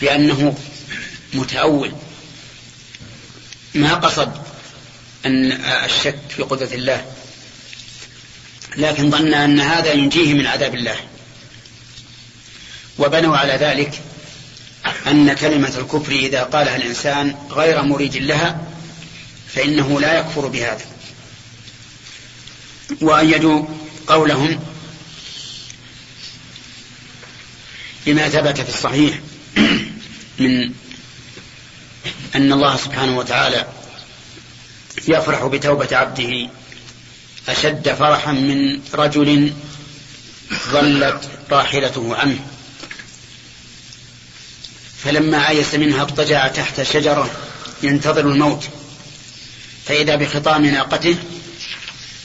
بأنه 0.00 0.58
متأول. 1.34 1.92
ما 3.74 3.94
قصد 3.94 4.32
أن 5.26 5.52
الشك 5.84 6.18
في 6.36 6.42
قدرة 6.42 6.74
الله 6.74 7.06
لكن 8.76 9.10
ظن 9.10 9.34
أن 9.34 9.60
هذا 9.60 9.92
ينجيه 9.92 10.34
من 10.34 10.46
عذاب 10.46 10.74
الله. 10.74 10.96
وبنوا 12.98 13.36
على 13.36 13.52
ذلك 13.52 14.00
أن 15.06 15.32
كلمة 15.32 15.72
الكفر 15.78 16.12
إذا 16.12 16.42
قالها 16.42 16.76
الإنسان 16.76 17.36
غير 17.50 17.82
مريد 17.82 18.16
لها 18.16 18.60
فإنه 19.54 20.00
لا 20.00 20.18
يكفر 20.18 20.46
بهذا. 20.46 20.84
وأيدوا 23.00 23.66
قولهم 24.06 24.73
بما 28.06 28.28
ثبت 28.28 28.60
في 28.60 28.68
الصحيح 28.68 29.18
من 30.38 30.70
أن 32.34 32.52
الله 32.52 32.76
سبحانه 32.76 33.18
وتعالى 33.18 33.66
يفرح 35.08 35.46
بتوبة 35.46 35.96
عبده 35.96 36.48
أشد 37.48 37.94
فرحا 37.94 38.32
من 38.32 38.80
رجل 38.94 39.52
ظلت 40.70 41.28
راحلته 41.50 42.16
عنه. 42.16 42.38
فلما 45.04 45.48
آيس 45.48 45.74
منها 45.74 46.02
اضطجع 46.02 46.48
تحت 46.48 46.82
شجرة 46.82 47.30
ينتظر 47.82 48.20
الموت. 48.26 48.64
فإذا 49.86 50.16
بخطام 50.16 50.66
ناقته 50.66 51.16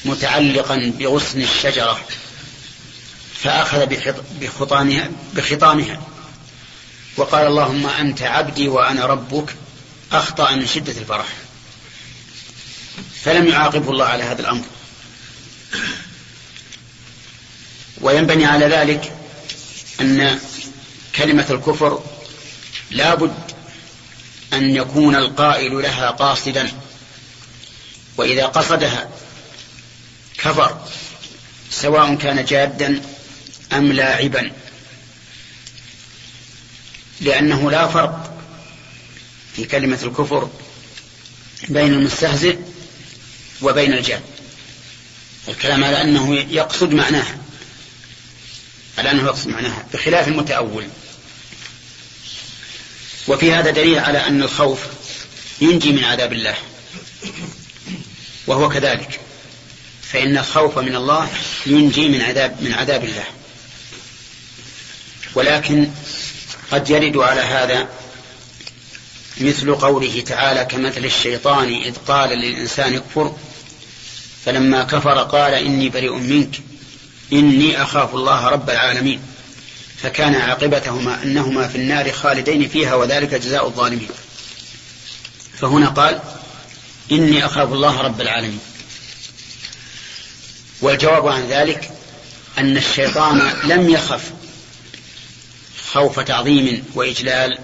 متعلقا 0.05 0.93
بغصن 0.99 1.41
الشجرة. 1.41 1.99
فأخذ 3.43 3.85
بخطامها 4.41 5.09
بخطامها. 5.33 6.01
وقال 7.17 7.47
اللهم 7.47 7.87
أنت 7.87 8.21
عبدي 8.21 8.67
وأنا 8.67 9.05
ربك 9.05 9.55
أخطأ 10.11 10.51
من 10.51 10.67
شدة 10.67 10.91
الفرح. 10.91 11.25
فلم 13.23 13.47
يعاقبه 13.47 13.91
الله 13.91 14.05
على 14.05 14.23
هذا 14.23 14.41
الأمر. 14.41 14.63
وينبني 18.01 18.45
على 18.45 18.65
ذلك 18.65 19.13
أن 20.01 20.39
كلمة 21.15 21.45
الكفر 21.49 22.03
لا 22.91 23.15
بد 23.15 23.51
أن 24.53 24.75
يكون 24.75 25.15
القائل 25.15 25.81
لها 25.81 26.09
قاصدا. 26.09 26.71
وإذا 28.17 28.45
قصدها 28.45 29.09
كفر 30.37 30.77
سواء 31.71 32.15
كان 32.15 32.45
جادا 32.45 33.01
أم 33.73 33.91
لاعبا؟ 33.91 34.51
لأنه 37.21 37.71
لا 37.71 37.87
فرق 37.87 38.41
في 39.55 39.65
كلمة 39.65 39.99
الكفر 40.03 40.49
بين 41.69 41.93
المستهزئ 41.93 42.57
وبين 43.61 43.93
الجاد 43.93 44.21
الكلام 45.47 45.83
على 45.83 46.01
أنه 46.01 46.35
يقصد 46.35 46.93
معناها 46.93 47.37
على 48.97 49.11
أنه 49.11 49.23
يقصد 49.23 49.47
معناها 49.47 49.85
بخلاف 49.93 50.27
المتأول. 50.27 50.87
وفي 53.27 53.53
هذا 53.53 53.71
دليل 53.71 53.99
على 53.99 54.27
أن 54.27 54.41
الخوف 54.43 54.79
ينجي 55.61 55.91
من 55.91 56.03
عذاب 56.03 56.33
الله 56.33 56.55
وهو 58.47 58.69
كذلك 58.69 59.19
فإن 60.01 60.37
الخوف 60.37 60.77
من 60.79 60.95
الله 60.95 61.29
ينجي 61.65 62.07
من 62.07 62.21
عذاب 62.21 62.61
من 62.61 62.73
عذاب 62.73 63.03
الله. 63.03 63.25
ولكن 65.35 65.89
قد 66.71 66.89
يرد 66.89 67.17
على 67.17 67.41
هذا 67.41 67.87
مثل 69.41 69.75
قوله 69.75 70.21
تعالى 70.21 70.65
كمثل 70.65 71.05
الشيطان 71.05 71.73
إذ 71.73 71.95
قال 72.07 72.29
للإنسان 72.29 72.95
اكفر 72.95 73.35
فلما 74.45 74.83
كفر 74.83 75.23
قال 75.23 75.53
إني 75.53 75.89
بريء 75.89 76.13
منك 76.13 76.59
إني 77.33 77.81
أخاف 77.81 78.15
الله 78.15 78.47
رب 78.47 78.69
العالمين. 78.69 79.21
فكان 80.01 80.35
عاقبتهما 80.35 81.23
أنهما 81.23 81.67
في 81.67 81.75
النار 81.75 82.11
خالدين 82.11 82.69
فيها 82.69 82.95
وذلك 82.95 83.33
جزاء 83.33 83.67
الظالمين. 83.67 84.09
فهنا 85.61 85.87
قال 85.87 86.19
إني 87.11 87.45
أخاف 87.45 87.73
الله 87.73 88.01
رب 88.01 88.21
العالمين. 88.21 88.59
والجواب 90.81 91.27
عن 91.27 91.47
ذلك 91.47 91.91
أن 92.57 92.77
الشيطان 92.77 93.53
لم 93.63 93.89
يخف 93.89 94.31
خوف 95.93 96.19
تعظيم 96.19 96.85
وإجلال 96.95 97.57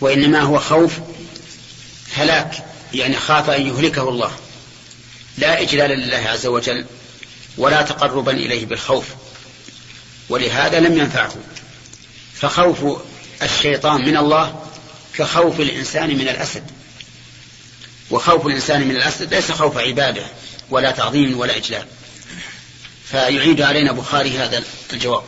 وإنما 0.00 0.40
هو 0.40 0.58
خوف 0.58 0.92
هلاك 2.14 2.64
يعني 2.94 3.16
خاف 3.16 3.50
أن 3.50 3.66
يهلكه 3.66 4.08
الله. 4.08 4.32
لا 5.38 5.62
إجلال 5.62 5.90
لله 5.90 6.16
عز 6.16 6.46
وجل 6.46 6.86
ولا 7.58 7.82
تقربا 7.82 8.32
إليه 8.32 8.66
بالخوف 8.66 9.04
ولهذا 10.28 10.80
لم 10.80 10.98
ينفعه. 10.98 11.34
فخوف 12.34 13.00
الشيطان 13.42 14.00
من 14.00 14.16
الله 14.16 14.66
كخوف 15.14 15.60
الإنسان 15.60 16.08
من 16.18 16.28
الأسد. 16.28 16.64
وخوف 18.10 18.46
الإنسان 18.46 18.88
من 18.88 18.96
الأسد 18.96 19.34
ليس 19.34 19.52
خوف 19.52 19.78
عبادة 19.78 20.26
ولا 20.70 20.90
تعظيم 20.90 21.38
ولا 21.38 21.56
إجلال. 21.56 21.86
فيعيد 23.10 23.60
علينا 23.60 23.92
بخاري 23.92 24.38
هذا 24.38 24.64
الجواب. 24.92 25.24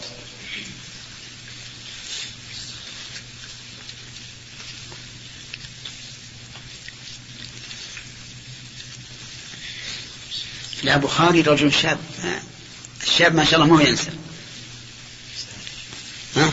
لا 10.82 10.96
بخاري 10.96 11.40
رجل 11.40 11.72
شاب. 11.72 11.98
الشاب 13.02 13.34
ما 13.34 13.44
شاء 13.44 13.54
الله 13.54 13.66
ما 13.74 13.82
هو 13.82 13.86
ينسى. 13.86 14.10
ها؟ 16.36 16.52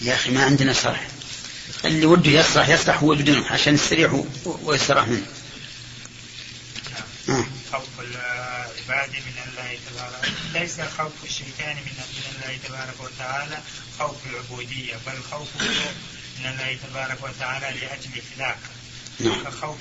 يا 0.00 0.14
أخي 0.14 0.30
ما 0.30 0.44
عندنا 0.44 0.72
صرح. 0.72 1.08
اللي 1.84 2.06
وده 2.06 2.30
يصرح 2.30 2.68
يصرح 2.68 3.02
هو 3.02 3.14
بدونه 3.14 3.46
عشان 3.46 3.74
يستريح 3.74 4.24
ويستراح 4.44 5.08
منه. 5.08 5.26
خوف 7.72 8.00
العباد 8.00 9.10
من 9.10 9.36
الله 9.46 9.78
تبارك 9.90 10.32
ليس 10.54 10.80
خوف 10.80 11.12
الشيطان 11.24 11.76
من 11.76 12.04
الله 12.34 12.58
تبارك 12.68 12.94
وتعالى 13.00 13.58
خوف 13.98 14.16
العبودية 14.26 14.94
بل 15.06 15.22
خوف 15.30 15.48
من 16.40 16.46
الله 16.46 16.78
تبارك 16.90 17.18
وتعالى 17.22 17.80
لأجل 17.80 18.10
إهلاك 18.32 18.58
نعم. 19.20 19.44
كخوف 19.44 19.76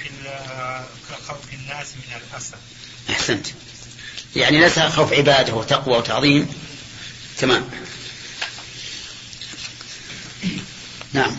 كخوف 1.10 1.54
الناس 1.54 1.88
من 1.96 2.22
الأسد 2.32 2.56
أحسنت. 3.10 3.48
يعني 4.36 4.60
ليس 4.60 4.80
خوف 4.80 5.14
عبادة 5.14 5.54
وتقوى 5.54 5.98
وتعظيم. 5.98 6.48
تمام. 7.38 7.70
نعم. 11.14 11.38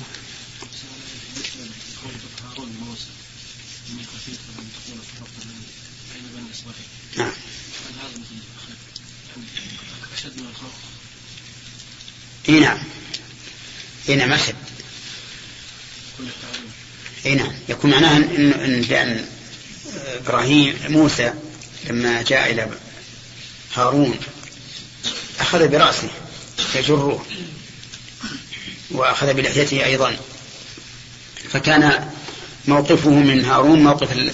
نعم. 7.16 7.32
إي 12.48 12.60
نعم. 12.60 12.78
إي 14.08 14.16
نعم 14.16 14.32
اشد 14.32 14.54
اي 17.26 17.34
نعم. 17.34 17.52
يكون 17.68 17.90
معناها 17.90 18.16
ان 18.16 18.52
ان 18.52 18.80
لأن 18.80 19.26
إبراهيم 20.16 20.78
موسى 20.88 21.32
لما 21.84 22.22
جاء 22.22 22.50
إلى 22.50 22.70
هارون 23.74 24.18
أخذ 25.40 25.68
برأسه 25.68 26.08
يجره 26.74 27.26
وأخذ 28.90 29.34
بلحيته 29.34 29.84
أيضا. 29.84 30.16
فكان 31.50 32.10
موقفه 32.68 33.10
من 33.10 33.44
هارون 33.44 33.82
موقف 33.82 34.32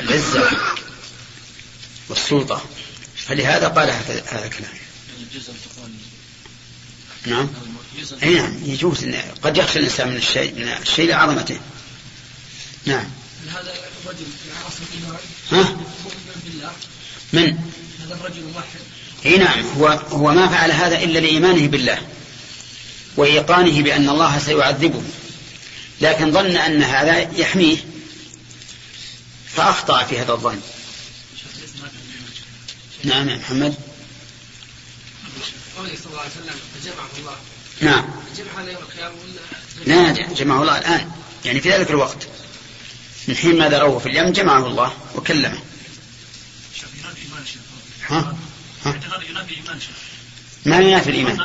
العزة 0.00 0.50
والسلطة. 2.08 2.64
فلهذا 3.16 3.68
قال 3.68 3.90
هذا 3.90 4.46
الكلام. 4.46 4.72
نعم. 7.26 7.48
اي 8.22 8.34
نعم 8.34 8.54
يجوز 8.64 9.04
قد 9.42 9.56
يخشى 9.56 9.78
الإنسان 9.78 10.08
من 10.08 10.16
الشيء 10.16 10.54
من 10.54 10.68
الشيء 10.68 11.08
لعظمته 11.08 11.60
نعم. 12.84 13.04
هذا 13.48 13.74
الرجل 14.04 14.26
ها؟ 15.52 15.76
من؟ 17.32 17.58
هذا 18.02 18.14
الرجل 18.14 18.42
موحد؟ 18.54 18.80
اي 19.26 19.38
نعم 19.38 19.66
هو 19.66 19.88
هو 19.88 20.32
ما 20.32 20.48
فعل 20.48 20.72
هذا 20.72 21.02
إلا 21.02 21.18
لإيمانه 21.18 21.66
بالله 21.66 21.98
وإيقانه 23.16 23.82
بأن 23.82 24.08
الله 24.08 24.38
سيعذبه. 24.38 25.02
لكن 26.00 26.32
ظن 26.32 26.56
أن 26.56 26.82
هذا 26.82 27.18
يحميه 27.18 27.76
فأخطأ 29.54 30.04
في 30.04 30.18
هذا 30.18 30.32
الظن. 30.32 30.60
نعم 33.04 33.28
يا 33.28 33.36
محمد. 33.36 33.74
قوله 35.76 35.94
صلى 35.96 36.06
الله 36.10 36.20
عليه 36.20 36.30
وسلم 36.30 36.56
فجمعه 36.74 37.10
الله 37.18 37.36
نعم. 37.80 38.04
لا 39.86 40.12
جمعه 40.12 40.62
الله 40.62 40.78
الآن. 40.78 41.10
يعني 41.44 41.60
في 41.60 41.70
ذلك 41.72 41.90
الوقت. 41.90 42.28
من 43.28 43.36
حين 43.36 43.58
ما 43.58 43.68
ذروه 43.68 43.98
في 43.98 44.06
اليم 44.06 44.32
جمعه 44.32 44.66
الله 44.66 44.92
وكلمه. 45.14 45.58
ها؟ 48.08 48.36
ها؟ 48.84 49.00
ما 50.66 50.80
ينافي 50.80 51.10
الإيمان؟ 51.10 51.38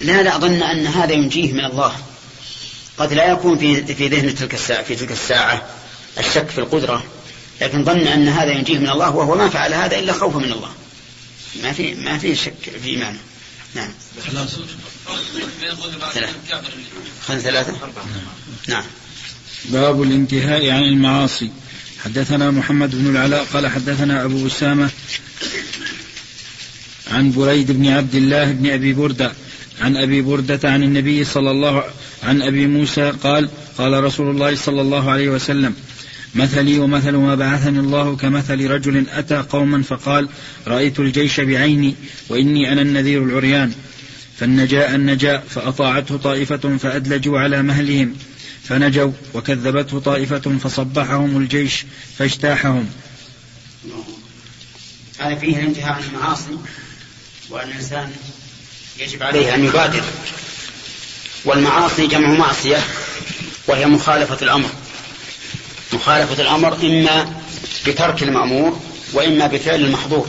لا 0.00 0.22
لا 0.22 0.36
أظن 0.36 0.62
أن 0.62 0.86
هذا 0.86 1.12
ينجيه 1.12 1.52
من 1.52 1.64
الله. 1.64 1.96
قد 2.98 3.12
لا 3.12 3.30
يكون 3.32 3.58
في 3.58 3.94
في 3.94 4.08
ذهن 4.08 4.34
تلك 4.34 4.54
الساعة 4.54 4.82
في 4.82 4.96
تلك 4.96 5.12
الساعة 5.12 5.68
الشك 6.18 6.48
في 6.48 6.58
القدرة. 6.58 7.04
لكن 7.60 7.84
ظن 7.84 8.06
أن 8.06 8.28
هذا 8.28 8.52
ينجيه 8.52 8.78
من 8.78 8.90
الله 8.90 9.10
وهو 9.10 9.34
ما 9.34 9.48
فعل 9.48 9.74
هذا 9.74 9.98
إلا 9.98 10.12
خوفا 10.12 10.38
من 10.38 10.52
الله. 10.52 10.72
ما 11.62 11.72
في 11.72 11.94
ما 11.94 12.18
في 12.18 12.34
شك 12.34 12.70
في 12.82 12.88
إيمانه. 12.88 13.18
نعم. 13.74 13.90
خل 17.26 17.40
ثلاثة. 17.40 17.72
نعم. 18.68 18.84
باب 19.64 20.02
الانتهاء 20.02 20.70
عن 20.70 20.82
المعاصي. 20.82 21.50
حدثنا 22.04 22.50
محمد 22.50 22.90
بن 22.94 23.10
العلاء 23.10 23.44
قال 23.44 23.66
حدثنا 23.66 24.24
أبو 24.24 24.46
أسامة 24.46 24.90
عن 27.10 27.32
بريد 27.32 27.72
بن 27.72 27.86
عبد 27.86 28.14
الله 28.14 28.52
بن 28.52 28.70
أبي 28.70 28.92
بردة 28.92 29.32
عن 29.80 29.96
أبي 29.96 30.22
بردة 30.22 30.70
عن 30.70 30.82
النبي 30.82 31.24
صلى 31.24 31.50
الله 31.50 31.84
عن 32.22 32.42
أبي 32.42 32.66
موسى 32.66 33.10
قال 33.22 33.48
قال 33.78 34.04
رسول 34.04 34.30
الله 34.30 34.56
صلى 34.56 34.80
الله 34.80 35.10
عليه 35.10 35.28
وسلم 35.28 35.74
مثلي 36.34 36.78
ومثل 36.78 37.12
ما 37.12 37.34
بعثني 37.34 37.78
الله 37.78 38.16
كمثل 38.16 38.70
رجل 38.70 39.06
أتى 39.10 39.36
قوما 39.36 39.82
فقال 39.82 40.28
رأيت 40.66 41.00
الجيش 41.00 41.40
بعيني 41.40 41.94
وإني 42.28 42.72
أنا 42.72 42.82
النذير 42.82 43.22
العريان. 43.22 43.72
فالنجاء 44.38 44.94
النجاء 44.94 45.44
فأطاعته 45.50 46.16
طائفة 46.16 46.76
فأدلجوا 46.76 47.38
على 47.38 47.62
مهلهم. 47.62 48.16
فنجوا 48.64 49.12
وكذبته 49.34 50.00
طائفة 50.00 50.58
فصبحهم 50.58 51.36
الجيش 51.36 51.84
فاجتاحهم. 52.18 52.88
هذا 55.18 55.34
فيه 55.34 55.56
الانتهاء 55.56 55.92
عن 55.92 56.02
المعاصي 56.02 56.58
وأن 57.50 57.68
الإنسان 57.68 58.10
يجب 59.00 59.22
عليه 59.22 59.54
أن 59.54 59.64
يبادر. 59.64 60.02
والمعاصي 61.44 62.06
جمع 62.06 62.28
معصية 62.28 62.78
وهي 63.68 63.86
مخالفة 63.86 64.38
الأمر. 64.42 64.68
مخالفة 65.94 66.42
الأمر 66.42 66.74
إما 66.74 67.42
بترك 67.86 68.22
المأمور 68.22 68.80
وإما 69.12 69.46
بفعل 69.46 69.80
المحظور. 69.80 70.26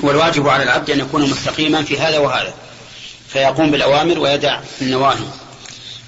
والواجب 0.00 0.48
على 0.48 0.62
العبد 0.62 0.90
أن 0.90 1.00
يكون 1.00 1.30
مستقيما 1.30 1.82
في 1.82 1.98
هذا 1.98 2.18
وهذا 2.18 2.54
فيقوم 3.32 3.70
بالأوامر 3.70 4.18
ويدع 4.18 4.60
النواهي. 4.82 5.24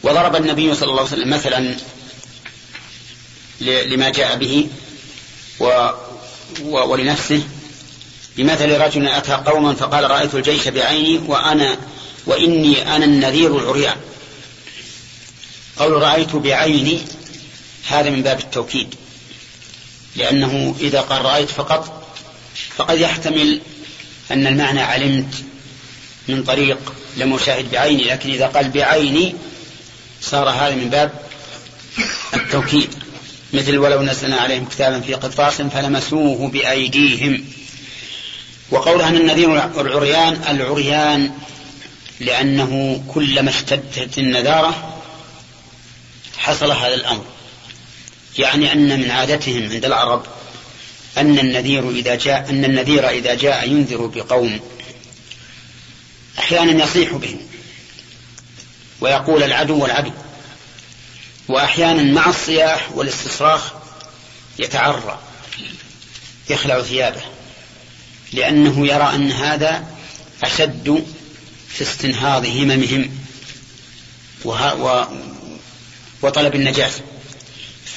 وضرب 0.02 0.36
النبي 0.36 0.74
صلى 0.74 0.90
الله 0.90 1.00
عليه 1.00 1.12
وسلم 1.12 1.30
مثلا 1.30 1.74
لما 3.60 4.08
جاء 4.10 4.36
به 4.36 4.68
و 5.60 5.88
ولنفسه. 6.62 7.42
بمثل 8.36 8.80
رجل 8.80 9.08
أتى 9.08 9.32
قوما 9.32 9.74
فقال 9.74 10.10
رأيت 10.10 10.34
الجيش 10.34 10.68
بعيني 10.68 11.20
وأنا 11.26 11.78
وإني 12.26 12.96
أنا 12.96 13.04
النذير 13.04 13.58
العريان. 13.58 13.96
قول 15.76 15.92
رأيت 15.92 16.36
بعيني 16.36 17.00
هذا 17.88 18.10
من 18.10 18.22
باب 18.22 18.38
التوكيد. 18.38 18.94
لأنه 20.16 20.74
إذا 20.80 21.00
قال 21.00 21.24
رأيت 21.24 21.48
فقط 21.50 22.08
فقد 22.76 23.00
يحتمل 23.00 23.60
أن 24.30 24.46
المعنى 24.46 24.80
علمت 24.80 25.34
من 26.28 26.42
طريق 26.42 26.92
لم 27.16 27.34
أشاهد 27.34 27.70
بعيني 27.70 28.04
لكن 28.04 28.30
إذا 28.30 28.46
قال 28.46 28.70
بعيني 28.70 29.34
صار 30.20 30.48
هذا 30.48 30.74
من 30.74 30.90
باب 30.90 31.12
التوكيد. 32.34 32.88
مثل 33.52 33.78
ولو 33.78 34.02
نزلنا 34.02 34.36
عليهم 34.36 34.64
كتابا 34.64 35.00
في 35.00 35.14
قرطاس 35.14 35.62
فلمسوه 35.62 36.48
بأيديهم. 36.48 37.44
وقولها 38.70 39.08
أن 39.08 39.16
النذير 39.16 39.80
العريان 39.80 40.42
العريان 40.48 41.30
لأنه 42.20 43.02
كلما 43.14 43.50
اشتدت 43.50 44.18
النذارة 44.18 45.00
حصل 46.38 46.70
هذا 46.70 46.94
الأمر. 46.94 47.24
يعني 48.38 48.72
أن 48.72 49.00
من 49.00 49.10
عادتهم 49.10 49.70
عند 49.70 49.84
العرب 49.84 50.26
أن 51.18 51.38
النذير 51.38 51.90
إذا 51.90 52.14
جاء 52.14 52.50
أن 52.50 52.64
النذير 52.64 53.08
إذا 53.08 53.34
جاء 53.34 53.68
ينذر 53.68 54.06
بقوم 54.06 54.60
أحيانا 56.38 56.84
يصيح 56.84 57.12
بهم 57.12 57.38
ويقول 59.00 59.42
العدو 59.42 59.82
والعدو 59.82 60.12
وأحيانا 61.48 62.02
مع 62.02 62.28
الصياح 62.28 62.92
والاستصراخ 62.94 63.72
يتعرى 64.58 65.18
يخلع 66.50 66.82
ثيابه 66.82 67.20
لأنه 68.32 68.86
يرى 68.86 69.14
أن 69.14 69.32
هذا 69.32 69.84
أشد 70.44 71.06
في 71.68 71.82
استنهاض 71.82 72.46
هممهم. 72.46 73.10
وطلب 76.22 76.54
النجاة 76.54 76.90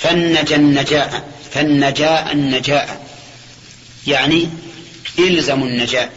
فالنجا 0.01 0.55
النجاء 0.55 1.29
فالنجاء 1.53 2.31
النجاء. 2.31 3.07
يعني 4.07 4.49
إلزموا 5.19 5.67
النجاء 5.67 6.11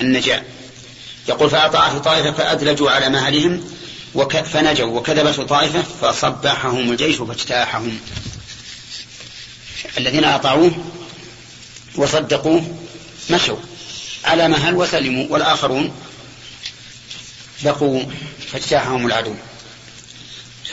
النجاء. 0.00 0.44
يقول 1.28 1.50
فأطاعت 1.50 1.96
طائفة 2.04 2.32
فأدلجوا 2.32 2.90
على 2.90 3.08
مهلهم 3.08 3.64
وك... 4.14 4.36
فنجوا 4.36 4.98
وكذبت 4.98 5.40
طائفة 5.40 5.82
فصبحهم 6.00 6.90
الجيش 6.90 7.16
فاجتاحهم 7.16 7.98
الذين 9.98 10.24
أطاعوه 10.24 10.72
وصدقوه 11.96 12.76
مشوا 13.30 13.56
على 14.24 14.48
مهل 14.48 14.74
وسلموا 14.74 15.26
والآخرون 15.30 15.92
بقوا 17.62 18.02
فاجتاحهم 18.52 19.06
العدو. 19.06 19.34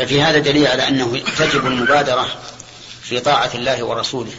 ففي 0.01 0.21
هذا 0.21 0.39
دليل 0.39 0.67
على 0.67 0.87
أنه 0.87 1.23
تجب 1.37 1.67
المبادرة 1.67 2.39
في 3.03 3.19
طاعة 3.19 3.51
الله 3.53 3.83
ورسوله 3.83 4.33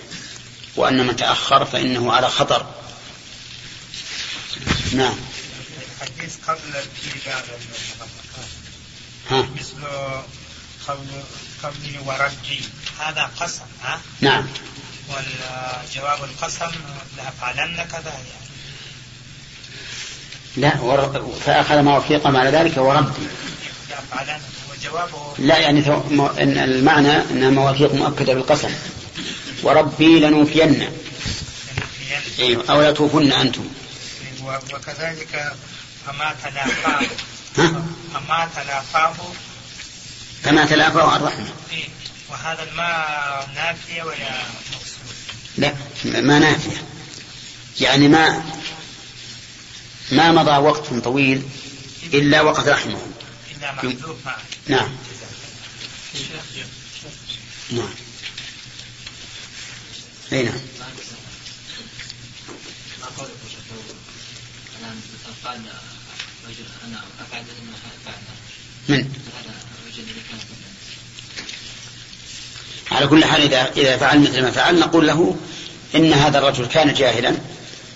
وأن 0.77 1.07
من 1.07 1.17
تأخر 1.17 1.65
فإنه 1.65 2.13
على 2.13 2.29
خطر. 2.29 2.67
نعم. 4.93 5.15
الحديث 6.03 6.37
قبل 6.49 6.59
الإبادة 6.65 7.59
ها؟ 9.31 9.49
مثل 9.57 9.87
قول 10.89 11.07
قوله 11.63 12.03
ورجي. 12.07 12.61
هذا 13.01 13.31
قسم 13.41 13.63
ها؟ 13.83 14.01
نعم. 14.21 14.47
والجواب 15.09 16.25
القسم 16.25 16.71
لأفعلن 17.17 17.77
كذا 17.77 18.11
يعني. 18.11 18.43
لا 20.57 20.81
ور... 20.81 21.33
فأخذ 21.47 21.83
موافقا 21.83 22.39
على 22.39 22.51
ذلك 22.51 22.77
وربي 22.77 23.27
لأفعلن 23.91 24.41
لا 25.39 25.59
يعني. 25.59 25.81
م... 26.11 26.21
إن 26.21 26.59
المعنى 26.59 27.13
أنها 27.31 27.51
مواثيق 27.51 27.95
مؤكدة 27.95 28.35
بالقسم. 28.35 28.71
وربي 29.63 30.21
لنوفين. 30.21 30.91
أيوه 32.39 32.65
أو 32.71 32.83
لتوفن 32.83 33.33
أنتم. 33.33 33.65
وكذلك 34.45 35.53
فما 36.07 36.35
تلافاه 36.45 37.07
ها؟ 37.59 37.83
فما 38.15 38.49
تلافاه 38.57 39.15
كما 40.45 40.65
تلافوا 40.65 41.17
الرحمة. 41.17 41.47
إيه. 41.73 41.89
وهذا 42.31 42.63
الماء 42.63 43.49
نافية 43.55 44.03
ولا 44.03 44.31
مقصود 44.73 44.93
لا 45.59 45.75
ما 46.05 46.39
نافية. 46.39 46.83
يعني 47.81 48.09
ما 48.09 48.43
ما 50.13 50.33
مضى 50.33 50.51
وقت 50.51 50.95
طويل 51.05 51.43
إلا 52.15 52.41
وقد 52.41 52.69
معه 52.69 53.12
نعم. 54.69 54.89
نعم. 57.71 57.89
أي 60.33 60.43
نعم. 60.43 60.55
من؟ 68.89 69.13
على 72.91 73.07
كل 73.07 73.25
حال 73.25 73.43
إذا 73.43 73.73
إذا 73.77 73.97
فعل 73.97 74.21
مثل 74.21 74.43
ما 74.43 74.51
فعل 74.51 74.79
نقول 74.79 75.07
له 75.07 75.37
إن 75.95 76.13
هذا 76.13 76.39
الرجل 76.39 76.67
كان 76.67 76.95
جاهلا 76.95 77.37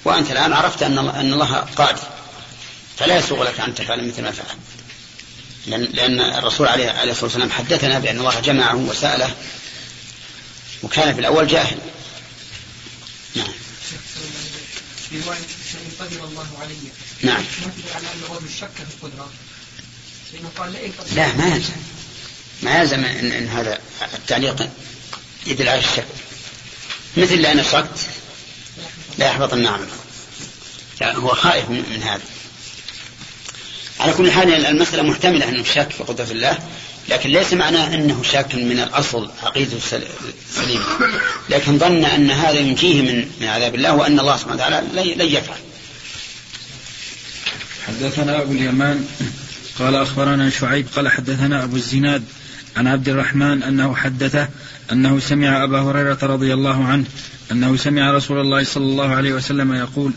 وأنت 0.05 0.31
الآن 0.31 0.53
عرفت 0.53 0.83
أن 0.83 0.99
الله, 0.99 1.21
أن 1.21 1.33
الله 1.33 1.55
قادر. 1.55 2.03
فلا 2.97 3.19
يسوغ 3.19 3.43
لك 3.43 3.61
أن 3.61 3.75
تفعل 3.75 4.09
مثل 4.09 4.23
ما 4.23 4.31
فعل. 4.31 4.57
لأن, 5.67 5.83
لأن 5.83 6.21
الرسول 6.21 6.69
عليه, 6.69 6.91
عليه 6.91 7.11
الصلاة 7.11 7.25
والسلام 7.25 7.51
حدثنا 7.51 7.99
بأن 7.99 8.19
الله 8.19 8.41
جمعه 8.41 8.75
وسأله 8.75 9.35
وكان 10.83 11.15
في 11.15 11.21
الأول 11.21 11.47
جاهل. 11.47 11.79
نعم. 13.35 13.53
في 15.11 15.21
قدر 16.01 16.25
الله 16.25 16.47
نعم. 17.23 17.45
على 17.95 18.07
أن 18.07 18.21
الرجل 18.31 18.49
شك 18.61 18.71
في 18.75 19.05
القدرة 19.05 19.31
لأنه 20.33 20.51
قال 20.59 20.73
لا 21.15 21.37
ما 21.37 21.55
يلزم. 21.55 21.75
ما 22.63 22.81
يلزم 22.81 23.05
إن, 23.05 23.33
إن 23.33 23.49
هذا 23.49 23.79
التعليق 24.15 24.69
يدل 25.47 25.69
على 25.69 25.79
الشك. 25.79 26.07
مثل 27.17 27.35
لأن 27.35 27.59
أشركت 27.59 27.99
لا 29.19 29.27
يحبطن 29.27 29.67
عمله 29.67 29.97
يعني 31.01 31.19
هو 31.19 31.35
خائف 31.35 31.71
من 31.71 32.03
هذا. 32.03 32.36
على 34.01 34.13
كل 34.13 34.31
حال 34.31 34.67
المسألة 34.67 35.03
محتملة 35.03 35.49
أنه 35.49 35.63
شاك 35.63 35.91
في 35.91 36.03
قدرة 36.03 36.31
الله 36.31 36.59
لكن 37.09 37.31
ليس 37.31 37.53
معناه 37.53 37.95
أنه 37.95 38.23
شاك 38.23 38.55
من 38.55 38.79
الأصل 38.79 39.31
عقيدة 39.43 39.79
سليمة 40.51 40.85
لكن 41.51 41.79
ظن 41.79 42.05
أن 42.05 42.31
هذا 42.31 42.59
ينجيه 42.59 43.03
من 43.03 43.29
من 43.41 43.47
عذاب 43.47 43.75
الله 43.75 43.95
وأن 43.95 44.21
الله 44.21 44.37
سبحانه 44.37 44.55
وتعالى 44.55 45.15
لن 45.17 45.27
يفعل. 45.27 45.59
حدثنا 47.87 48.43
أبو 48.43 48.53
اليمان 48.53 49.07
قال 49.79 49.95
أخبرنا 49.95 50.51
شعيب 50.51 50.87
قال 50.97 51.09
حدثنا 51.09 51.65
أبو 51.65 51.77
الزناد 51.77 52.25
عن 52.77 52.87
عبد 52.87 53.09
الرحمن 53.09 53.63
أنه 53.63 53.95
حدثه 53.95 54.49
أنه 54.93 55.21
سمع 55.21 55.65
أبا 55.65 55.81
هريرة 55.81 56.19
رضي 56.23 56.55
الله 56.55 56.85
عنه 56.85 57.05
أنه 57.53 57.77
سمع 57.77 58.11
رسول 58.11 58.41
الله 58.41 58.65
صلى 58.65 58.85
الله 58.85 59.15
عليه 59.15 59.33
وسلم 59.33 59.75
يقول 59.75 60.13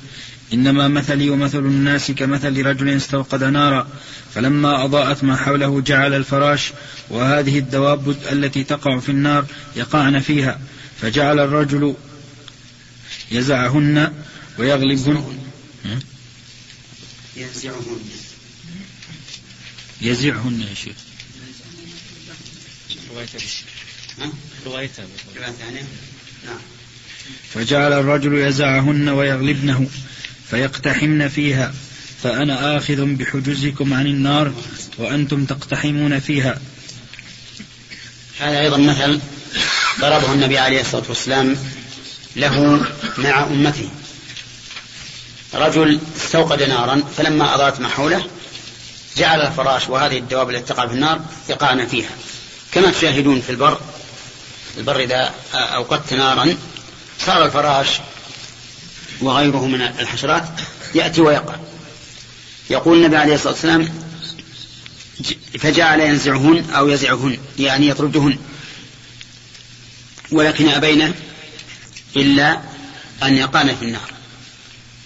إنما 0.53 0.87
مثلي 0.87 1.29
ومثل 1.29 1.59
الناس 1.59 2.11
كمثل 2.11 2.65
رجل 2.65 2.89
استوقد 2.89 3.43
نارا 3.43 3.87
فلما 4.35 4.85
أضاءت 4.85 5.23
ما 5.23 5.35
حوله 5.35 5.81
جعل 5.81 6.13
الفراش 6.13 6.71
وهذه 7.09 7.59
الدواب 7.59 8.09
التي 8.31 8.63
تقع 8.63 8.99
في 8.99 9.09
النار 9.09 9.45
يقعن 9.75 10.19
فيها 10.19 10.59
فجعل 11.01 11.39
الرجل 11.39 11.95
يزعهن 13.31 14.13
ويغلبهن 14.57 15.39
ينزعهن. 17.35 17.99
يزعهن 20.01 20.61
يا 20.61 20.73
شيخ؟ 20.73 20.95
رواية 23.11 23.27
رواية؟ 24.65 24.89
نعم. 26.45 26.59
فجعل 27.53 27.93
الرجل 27.93 28.33
يزعهن 28.33 29.09
ويغلبنه. 29.09 29.89
فيقتحمن 30.51 31.29
فيها 31.29 31.73
فأنا 32.23 32.77
آخذ 32.77 33.05
بحجزكم 33.05 33.93
عن 33.93 34.07
النار 34.07 34.53
وأنتم 34.97 35.45
تقتحمون 35.45 36.19
فيها. 36.19 36.57
هذا 38.39 38.59
أيضا 38.59 38.77
مثل 38.77 39.19
ضربه 39.99 40.33
النبي 40.33 40.57
عليه 40.57 40.81
الصلاة 40.81 41.03
والسلام 41.09 41.57
له 42.35 42.85
مع 43.17 43.43
أمته. 43.43 43.89
رجل 45.53 45.99
استوقد 46.17 46.63
نارا 46.63 47.03
فلما 47.17 47.55
أضاءت 47.55 47.79
ما 47.79 47.87
حوله 47.87 48.27
جعل 49.17 49.41
الفراش 49.41 49.89
وهذه 49.89 50.17
الدواب 50.17 50.49
التي 50.49 50.73
تقع 50.73 50.87
في 50.87 50.93
النار 50.93 51.21
يقعن 51.49 51.87
فيها. 51.87 52.09
كما 52.71 52.91
تشاهدون 52.91 53.41
في 53.41 53.49
البر 53.49 53.79
البر 54.77 54.99
إذا 54.99 55.33
أوقدت 55.53 56.13
نارا 56.13 56.57
صار 57.25 57.45
الفراش 57.45 57.87
وغيره 59.21 59.67
من 59.67 59.81
الحشرات 59.81 60.49
يأتي 60.95 61.21
ويقع. 61.21 61.55
يقول 62.69 62.97
النبي 62.97 63.17
عليه 63.17 63.35
الصلاة 63.35 63.53
والسلام 63.53 63.89
فجعل 65.59 65.99
ينزعهن 65.99 66.69
أو 66.69 66.89
يزعهن 66.89 67.37
يعني 67.59 67.87
يطردهن. 67.87 68.37
ولكن 70.31 70.69
أبين 70.69 71.13
إلا 72.15 72.61
أن 73.23 73.35
يقعن 73.37 73.75
في 73.75 73.85
النار. 73.85 74.11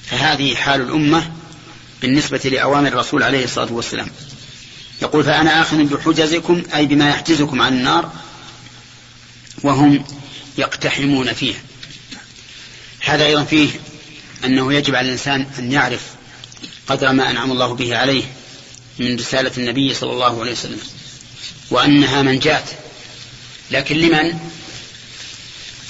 فهذه 0.05 0.55
حال 0.55 0.81
الأمة 0.81 1.31
بالنسبة 2.01 2.41
لأوامر 2.45 2.87
الرسول 2.87 3.23
عليه 3.23 3.43
الصلاة 3.43 3.71
والسلام. 3.71 4.07
يقول 5.01 5.23
فأنا 5.23 5.61
آخذ 5.61 5.77
بحجزكم 5.77 6.63
أي 6.75 6.85
بما 6.85 7.09
يحجزكم 7.09 7.61
عن 7.61 7.73
النار 7.73 8.11
وهم 9.63 10.05
يقتحمون 10.57 11.33
فيها. 11.33 11.59
هذا 12.99 13.25
أيضا 13.25 13.43
فيه 13.43 13.69
أنه 14.45 14.73
يجب 14.73 14.95
على 14.95 15.07
الإنسان 15.07 15.47
أن 15.59 15.71
يعرف 15.71 16.01
قدر 16.87 17.11
ما 17.11 17.29
أنعم 17.29 17.51
الله 17.51 17.75
به 17.75 17.97
عليه 17.97 18.23
من 18.99 19.15
رسالة 19.15 19.51
النبي 19.57 19.93
صلى 19.93 20.11
الله 20.11 20.41
عليه 20.41 20.51
وسلم 20.51 20.79
وأنها 21.71 22.21
منجاة 22.21 22.63
لكن 23.71 23.95
لمن؟ 23.95 24.39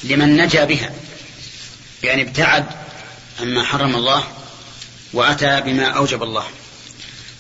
لمن 0.04 0.38
نجا 0.38 0.64
بها 0.64 0.94
يعني 2.04 2.22
ابتعد 2.22 2.66
عما 3.42 3.64
حرم 3.64 3.96
الله 3.96 4.24
وأتى 5.14 5.62
بما 5.62 5.86
أوجب 5.86 6.24
الله. 6.24 6.46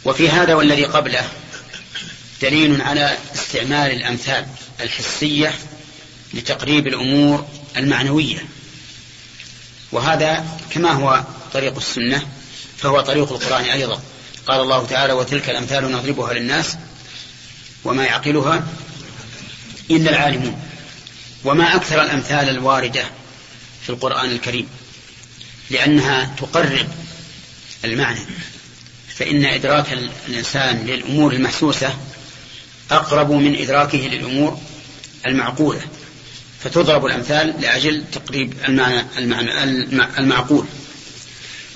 وفي 0.06 0.30
هذا 0.30 0.54
والذي 0.54 0.86
قبله 0.86 1.30
دليل 2.42 2.82
على 2.82 3.18
استعمال 3.36 3.92
الأمثال 3.92 4.46
الحسية 4.82 5.54
لتقريب 6.34 6.88
الأمور 6.88 7.48
المعنوية. 7.78 8.46
وهذا 9.94 10.46
كما 10.70 10.92
هو 10.92 11.24
طريق 11.54 11.76
السنة 11.76 12.28
فهو 12.78 13.02
طريق 13.02 13.32
القرآن 13.32 13.64
أيضا. 13.64 14.02
قال 14.48 14.62
الله 14.62 14.86
تعالى 14.86 15.14
وتلك 15.14 15.50
الأمثال 15.50 15.92
نضربها 15.92 16.34
للناس 16.34 16.78
وما 17.84 18.06
يعقلها 18.06 18.64
إلا 19.92 20.10
العالمون. 20.10 20.62
وما 21.44 21.76
أكثر 21.76 22.02
الأمثال 22.02 22.50
الواردة 22.50 23.04
في 23.84 23.90
القرآن 23.90 24.30
الكريم 24.30 24.68
لأنها 25.70 26.36
تقرب 26.38 26.88
المعنى. 27.86 28.20
فإن 29.16 29.46
إدراك 29.46 29.94
الإنسان 30.28 30.86
للأمور 30.86 31.34
المحسوسة 31.34 31.98
أقرب 32.92 33.32
من 33.32 33.56
إدراكه 33.56 33.98
للأمور 33.98 34.60
المعقولة. 35.28 35.82
فتضرب 36.64 37.06
الأمثال 37.06 37.62
لأجل 37.62 38.04
تقريب 38.12 38.54
المعنى, 38.68 39.06
المعنى 39.18 39.64
المعقول. 40.18 40.66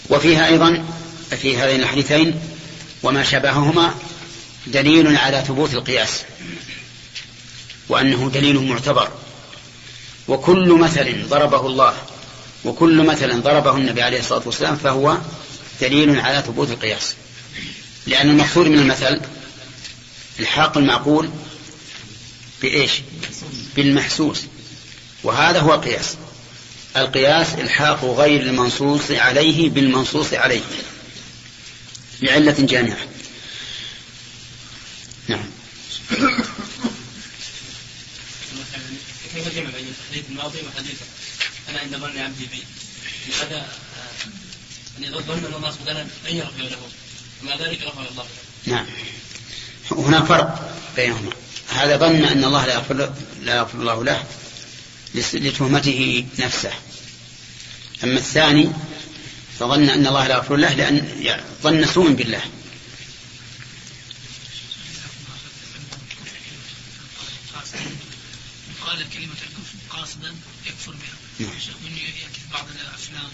وفيها 0.10 0.48
أيضا 0.48 0.86
في 1.42 1.58
هذين 1.58 1.82
الحديثين 1.82 2.40
وما 3.04 3.24
شبههما 3.24 3.96
دليل 4.68 5.18
على 5.18 5.44
ثبوت 5.48 5.74
القياس 5.74 6.24
وأنه 7.90 8.30
دليل 8.34 8.60
معتبر. 8.60 9.12
وكل 10.28 10.74
مثل 10.74 11.28
ضربه 11.30 11.68
الله 11.68 11.94
وكل 12.66 13.06
مثل 13.06 13.42
ضربه 13.42 13.76
النبي 13.78 14.02
عليه 14.02 14.20
الصلاة 14.20 14.42
والسلام 14.46 14.76
فهو 14.76 15.18
دليل 15.82 16.20
على 16.20 16.44
ثبوت 16.48 16.70
القياس. 16.70 17.16
لأن 18.08 18.30
المقصود 18.30 18.68
من 18.68 18.80
المثل 18.80 19.22
الحاق 20.40 20.78
المعقول 20.78 21.30
بإيش؟ 22.62 22.92
بالمحسوس. 23.76 24.44
وهذا 25.24 25.60
هو 25.60 25.74
القياس. 25.74 26.16
القياس 26.98 27.54
إلحاق 27.54 28.06
غير 28.06 28.42
المنصوص 28.42 29.12
عليه 29.12 29.70
بالمنصوص 29.70 30.34
عليه. 30.34 30.62
لعلة 32.22 32.56
جامعة. 32.60 33.08
نعم. 35.28 35.46
كيف 39.36 39.48
الجمع 39.48 39.70
بين 39.70 39.88
الحديث 39.88 40.30
الماضي 40.30 40.58
وحديث 40.68 40.96
أنا 41.70 41.80
عند 41.80 41.96
ظن 41.96 42.18
عبدي 42.18 42.46
بي. 42.46 42.64
لماذا؟ 43.28 43.68
يعني 45.02 45.16
ظن 45.16 45.46
أن 45.46 45.54
الله 45.54 45.72
سبحانه 45.72 46.08
أن 46.30 46.36
يغفر 46.36 46.64
له. 46.64 46.78
ومع 47.44 47.56
ذلك 47.56 47.82
غفر 47.84 48.08
الله. 48.12 48.26
نعم. 48.66 48.86
هناك 49.92 50.24
فرق 50.24 50.72
بينهما. 50.96 51.32
هذا 51.70 51.98
ظن 51.98 52.26
أن 52.26 52.44
الله 52.44 52.66
لا 52.66 52.74
يغفر 52.74 53.14
لا 53.42 53.56
يغفر 53.56 53.78
الله 53.78 54.04
له. 54.04 54.26
لتهمته 55.16 56.26
نفسه 56.40 56.74
أما 58.04 58.20
الثاني 58.20 58.70
فظن 59.60 59.90
أن 59.90 60.08
الله 60.08 60.28
لا 60.28 60.36
يغفر 60.36 60.56
له 60.56 60.74
لأن 60.74 61.42
ظن 61.64 61.86
سوء 61.86 62.12
بالله 62.12 62.42
قال 68.86 69.10
كلمة 69.14 69.34
الكفر 69.48 69.78
قاصدا 69.90 70.36
يكفر 70.66 70.92
بها. 70.92 71.48
نعم. 71.48 71.52
يأتي 71.98 72.40
في 72.40 72.54
بعض 72.54 72.66
الأفلام 72.70 73.30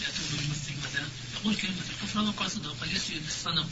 يأتون 0.00 0.38
الممثل 0.38 0.72
مثلا 0.84 1.06
يقول 1.40 1.54
كلمة 1.54 1.82
الكفر 1.90 2.20
هو 2.20 2.30
قاصدا 2.30 2.68
وقد 2.68 2.92
يسجد 2.92 3.22
للصنم 3.24 3.66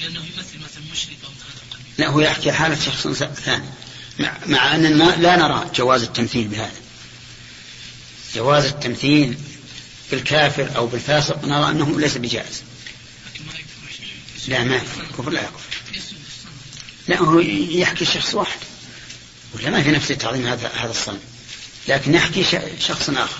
لأنه 0.00 0.20
يمثل 0.20 0.58
مثلا 0.58 0.82
مشرك 0.92 1.16
أو 1.24 1.30
هذا. 1.30 1.82
لا 1.98 2.08
هو 2.08 2.20
يحكي 2.20 2.52
حالة 2.52 2.80
شخص 2.80 3.08
ثاني 3.22 3.68
مع, 4.46 4.74
أننا 4.74 5.16
لا 5.16 5.36
نرى 5.36 5.70
جواز 5.74 6.02
التمثيل 6.02 6.48
بهذا. 6.48 6.80
جواز 8.34 8.64
التمثيل 8.64 9.38
بالكافر 10.10 10.76
أو 10.76 10.86
بالفاسق 10.86 11.44
نرى 11.44 11.70
أنه 11.70 12.00
ليس 12.00 12.16
بجائز. 12.16 12.62
لا 14.48 14.64
ما 14.64 14.80
كفر 15.18 15.30
لا 15.30 15.40
يكفر. 15.40 15.78
لا 17.08 17.18
هو 17.18 17.38
يحكي 17.40 18.04
شخص 18.04 18.34
واحد. 18.34 18.58
ولا 19.54 19.70
ما 19.70 19.82
في 19.82 19.90
نفس 19.90 20.08
تعظيم 20.08 20.46
هذا 20.46 20.70
هذا 20.76 20.90
الصنم 20.90 21.20
لكن 21.88 22.12
نحكي 22.12 22.44
شخص 22.80 23.10
آخر 23.10 23.38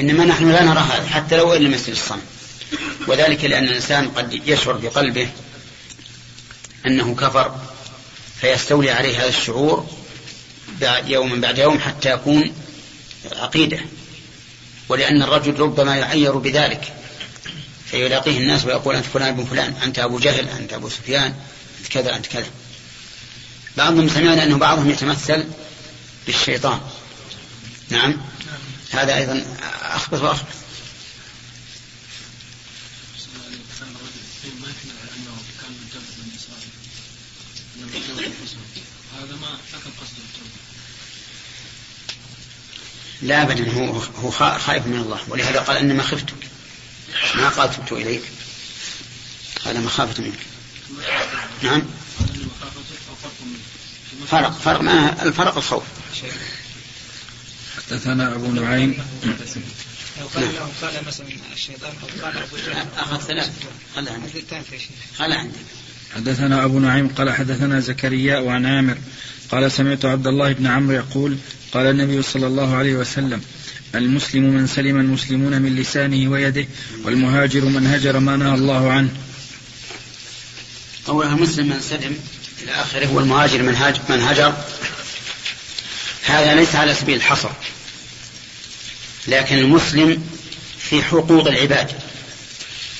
إنما 0.00 0.24
نحن 0.24 0.50
لا 0.50 0.62
نرى 0.62 0.80
هذا 0.80 1.06
حتى 1.06 1.36
لو 1.36 1.52
إن 1.52 1.70
مثل 1.70 1.92
الصنم 1.92 2.22
وذلك 3.06 3.44
لأن 3.44 3.64
الإنسان 3.64 4.08
قد 4.08 4.40
يشعر 4.46 4.72
بقلبه 4.72 5.28
أنه 6.86 7.14
كفر 7.14 7.60
فيستولي 8.44 8.90
عليه 8.90 9.20
هذا 9.20 9.28
الشعور 9.28 9.86
بعد 10.80 11.08
يوم 11.08 11.40
بعد 11.40 11.58
يوم 11.58 11.78
حتى 11.78 12.10
يكون 12.10 12.52
عقيدة. 13.32 13.80
ولأن 14.88 15.22
الرجل 15.22 15.60
ربما 15.60 15.96
يعير 15.96 16.38
بذلك. 16.38 16.92
فيلاقيه 17.86 18.38
الناس 18.38 18.64
ويقول 18.64 18.94
أنت 18.94 19.06
فلان 19.06 19.36
بن 19.36 19.44
فلان 19.44 19.74
أنت 19.82 19.98
أبو 19.98 20.18
جهل 20.18 20.48
أنت 20.48 20.72
أبو 20.72 20.88
سفيان 20.88 21.34
أنت 21.78 21.88
كذا 21.90 22.16
أنت 22.16 22.26
كذا. 22.26 22.46
بعضهم 23.76 24.08
سمعنا 24.08 24.42
أنه 24.42 24.58
بعضهم 24.58 24.90
يتمثل 24.90 25.44
بالشيطان. 26.26 26.80
نعم. 27.90 28.16
هذا 28.90 29.16
أيضا 29.16 29.44
أخبث 29.82 30.22
وأخبث. 30.22 30.54
لا 43.22 43.42
ابدا 43.42 43.72
هو 43.72 44.00
هو 44.00 44.30
خائف 44.30 44.86
من 44.86 44.96
الله 44.96 45.20
ولهذا 45.28 45.60
قال 45.60 45.76
إنما 45.76 46.02
خفتك 46.02 46.34
ما 47.34 47.48
قال 47.48 47.74
تبت 47.74 47.92
إليك. 47.92 48.22
قال 49.64 49.80
مخافة 49.80 50.22
منك. 50.22 50.38
نعم. 51.62 51.82
فرق 54.30 54.58
فرق 54.58 54.80
ما 54.80 55.22
الفرق 55.22 55.56
الخوف. 55.56 55.82
حدثنا 57.76 58.34
أبو 58.34 58.52
نعيم. 58.52 59.04
لو 60.20 60.26
قال 60.26 60.54
له 60.54 60.72
قال 60.82 61.04
مثلا 61.06 61.26
الشيطان 61.52 61.92
أو 62.02 62.24
قال 62.24 62.38
أبو 62.38 62.56
جهل. 62.56 62.86
أخذ 62.96 63.20
ثلاث 63.20 63.50
خلها 63.96 64.12
عندك. 64.12 64.44
خلها 65.18 65.38
عندك. 65.38 65.83
حدثنا 66.14 66.64
أبو 66.64 66.78
نعيم 66.78 67.08
قال 67.08 67.30
حدثنا 67.30 67.80
زكريا 67.80 68.38
وعن 68.38 68.66
عامر 68.66 68.96
قال 69.50 69.72
سمعت 69.72 70.04
عبد 70.04 70.26
الله 70.26 70.52
بن 70.52 70.66
عمرو 70.66 70.94
يقول 70.94 71.36
قال 71.72 71.86
النبي 71.86 72.22
صلى 72.22 72.46
الله 72.46 72.76
عليه 72.76 72.94
وسلم 72.94 73.40
المسلم 73.94 74.42
من 74.42 74.66
سلم 74.66 75.00
المسلمون 75.00 75.62
من 75.62 75.76
لسانه 75.76 76.30
ويده 76.30 76.66
والمهاجر 77.04 77.64
من 77.64 77.86
هجر 77.86 78.18
ما 78.18 78.36
نهى 78.36 78.54
الله 78.54 78.92
عنه. 78.92 79.08
أولا 81.08 81.28
المسلم 81.28 81.68
من 81.68 81.80
سلم 81.80 82.18
إلى 82.62 82.72
آخره 82.72 83.12
والمهاجر 83.12 83.62
من, 83.62 83.74
هاج 83.74 84.00
من 84.08 84.20
هجر. 84.20 84.54
هذا 86.24 86.54
ليس 86.54 86.74
على 86.74 86.94
سبيل 86.94 87.16
الحصر 87.16 87.50
لكن 89.28 89.58
المسلم 89.58 90.22
في 90.78 91.02
حقوق 91.02 91.48
العباد 91.48 91.90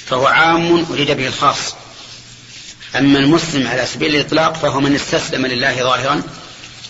فهو 0.07 0.27
عام 0.27 0.85
أريد 0.91 1.11
به 1.11 1.27
الخاص. 1.27 1.75
أما 2.97 3.19
المسلم 3.19 3.69
على 3.69 3.87
سبيل 3.87 4.15
الإطلاق 4.15 4.57
فهو 4.57 4.81
من 4.81 4.95
استسلم 4.95 5.47
لله 5.47 5.83
ظاهرا 5.83 6.23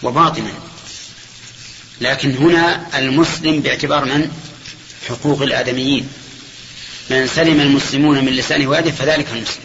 وباطنا. 0.03 0.53
لكن 2.01 2.37
هنا 2.37 2.87
المسلم 2.99 3.61
باعتبار 3.61 4.05
من؟ 4.05 4.31
حقوق 5.09 5.43
الآدميين. 5.43 6.09
من 7.11 7.27
سلم 7.27 7.61
المسلمون 7.61 8.25
من 8.25 8.33
لسانه 8.33 8.67
ويده 8.67 8.91
فذلك 8.91 9.27
المسلم. 9.33 9.65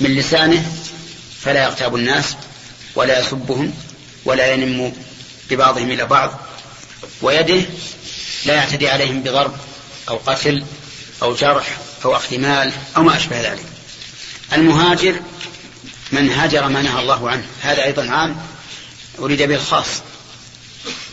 من 0.00 0.14
لسانه 0.14 0.72
فلا 1.40 1.64
يغتاب 1.64 1.96
الناس 1.96 2.36
ولا 2.94 3.20
يسبهم 3.20 3.72
ولا 4.24 4.52
ينم 4.52 4.92
ببعضهم 5.50 5.90
إلى 5.90 6.06
بعض 6.06 6.40
ويده 7.22 7.62
لا 8.46 8.54
يعتدي 8.54 8.88
عليهم 8.88 9.22
بضرب 9.22 9.54
أو 10.08 10.16
قتل 10.16 10.64
أو 11.22 11.34
جرح 11.34 11.78
أو 12.04 12.16
أخذ 12.16 12.38
مال 12.38 12.72
أو 12.96 13.02
ما 13.02 13.16
أشبه 13.16 13.52
ذلك. 13.52 13.69
المهاجر 14.52 15.20
من 16.12 16.30
هاجر 16.30 16.68
ما 16.68 16.82
نهى 16.82 17.02
الله 17.02 17.30
عنه. 17.30 17.46
هذا 17.62 17.84
أيضا 17.84 18.10
عام 18.10 18.36
أريد 19.18 19.42
به 19.42 19.54
الخاص. 19.54 20.02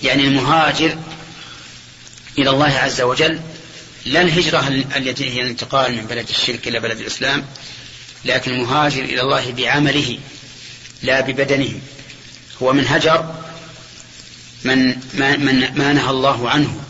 يعني 0.03 0.27
المهاجر 0.27 0.97
إلى 2.37 2.49
الله 2.49 2.73
عز 2.73 3.01
وجل 3.01 3.39
لا 4.05 4.21
الهجرة 4.21 4.67
التي 4.95 5.33
هي 5.33 5.41
الانتقال 5.41 5.95
من 5.95 6.05
بلد 6.05 6.29
الشرك 6.29 6.67
إلى 6.67 6.79
بلد 6.79 6.99
الإسلام 6.99 7.45
لكن 8.25 8.51
المهاجر 8.51 9.03
إلى 9.03 9.21
الله 9.21 9.51
بعمله 9.51 10.19
لا 11.03 11.21
ببدنه. 11.21 11.79
هو 12.61 12.73
من 12.73 12.87
هجر 12.87 13.35
من 14.63 14.99
ما, 15.13 15.37
من 15.37 15.59
ما 15.75 15.93
نهى 15.93 16.09
الله 16.09 16.49
عنه. 16.49 16.81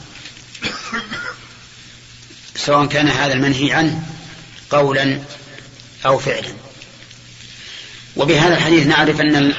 سواء 2.56 2.86
كان 2.86 3.08
هذا 3.08 3.34
المنهي 3.34 3.74
عنه 3.74 4.04
قولا 4.70 5.22
أو 6.06 6.20
فعلا 6.20 6.54
وبهذا 8.16 8.58
الحديث 8.58 8.88
نعرف 8.88 9.22
أن 9.22 9.54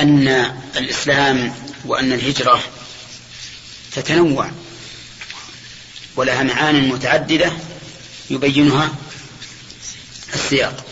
أن 0.00 0.28
الإسلام 0.76 1.54
وأن 1.84 2.12
الهجرة 2.12 2.62
تتنوع. 3.92 4.50
ولها 6.16 6.42
معان 6.42 6.88
متعددة 6.88 7.52
يبينها 8.30 8.94
السياق. 10.34 10.84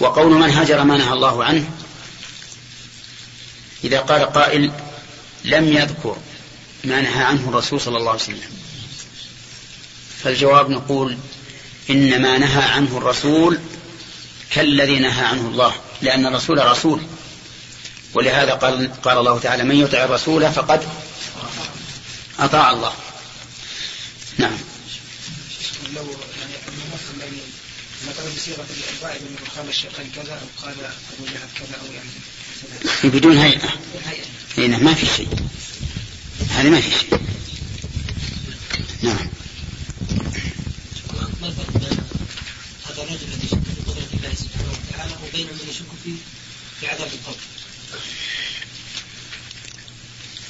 وقول 0.00 0.32
من 0.34 0.50
هجر 0.50 0.84
ما 0.84 0.96
نهى 0.96 1.12
الله 1.12 1.44
عنه 1.44 1.70
إذا 3.84 4.00
قال 4.00 4.32
قائل 4.32 4.72
لم 5.44 5.68
يذكر 5.68 6.16
ما 6.84 7.00
نهى 7.00 7.24
عنه 7.24 7.48
الرسول 7.48 7.80
صلى 7.80 7.98
الله 7.98 8.10
عليه 8.10 8.22
وسلم. 8.22 8.50
فالجواب 10.22 10.70
نقول 10.70 11.18
إن 11.90 12.22
ما 12.22 12.38
نهى 12.38 12.62
عنه 12.62 12.98
الرسول 12.98 13.60
كالذي 14.50 14.98
نهى 14.98 15.24
عنه 15.24 15.48
الله 15.48 15.74
لأن 16.02 16.26
الرسول 16.26 16.66
رسول. 16.66 17.00
ولهذا 18.14 18.52
قال, 18.52 19.02
قال 19.02 19.18
الله 19.18 19.38
تعالى 19.38 19.64
من 19.64 19.76
يطع 19.76 20.04
الرسول 20.04 20.52
فقد 20.52 20.88
أطاع 22.38 22.70
الله. 22.70 22.92
نعم. 24.38 24.56
لو 25.94 26.02
يعني 27.20 27.32
مثلا 28.08 28.26
بصيغه 28.36 28.66
قال 29.96 30.12
كذا 30.14 30.32
أو 30.32 30.66
قال 30.66 30.74
ابو 31.12 31.24
جهل 31.24 31.48
كذا 31.58 31.78
أو 31.80 31.92
يعني 31.94 33.14
بدون 33.14 33.38
هيئة. 33.38 33.68
هيئه 34.56 34.68
نعم، 34.68 34.84
ما 34.84 34.94
في 34.94 35.06
شيء. 35.06 35.28
هذا 36.50 36.70
ما 36.70 36.80
في 36.80 36.90
شيء 36.90 37.18
نعم 39.02 39.28
ما 41.40 41.48
الفرق 41.48 41.78
بين 41.78 41.98
هذا 42.88 43.02
الرجل 43.02 43.26
الذي 43.26 43.46
يشك 43.46 43.58
في 43.64 43.90
قدرة 43.90 44.08
الله 44.14 44.34
سبحانه 44.34 44.72
وتعالى 44.88 45.12
وبين 45.24 45.46
من 45.46 45.68
يشك 45.68 45.90
في 46.04 46.10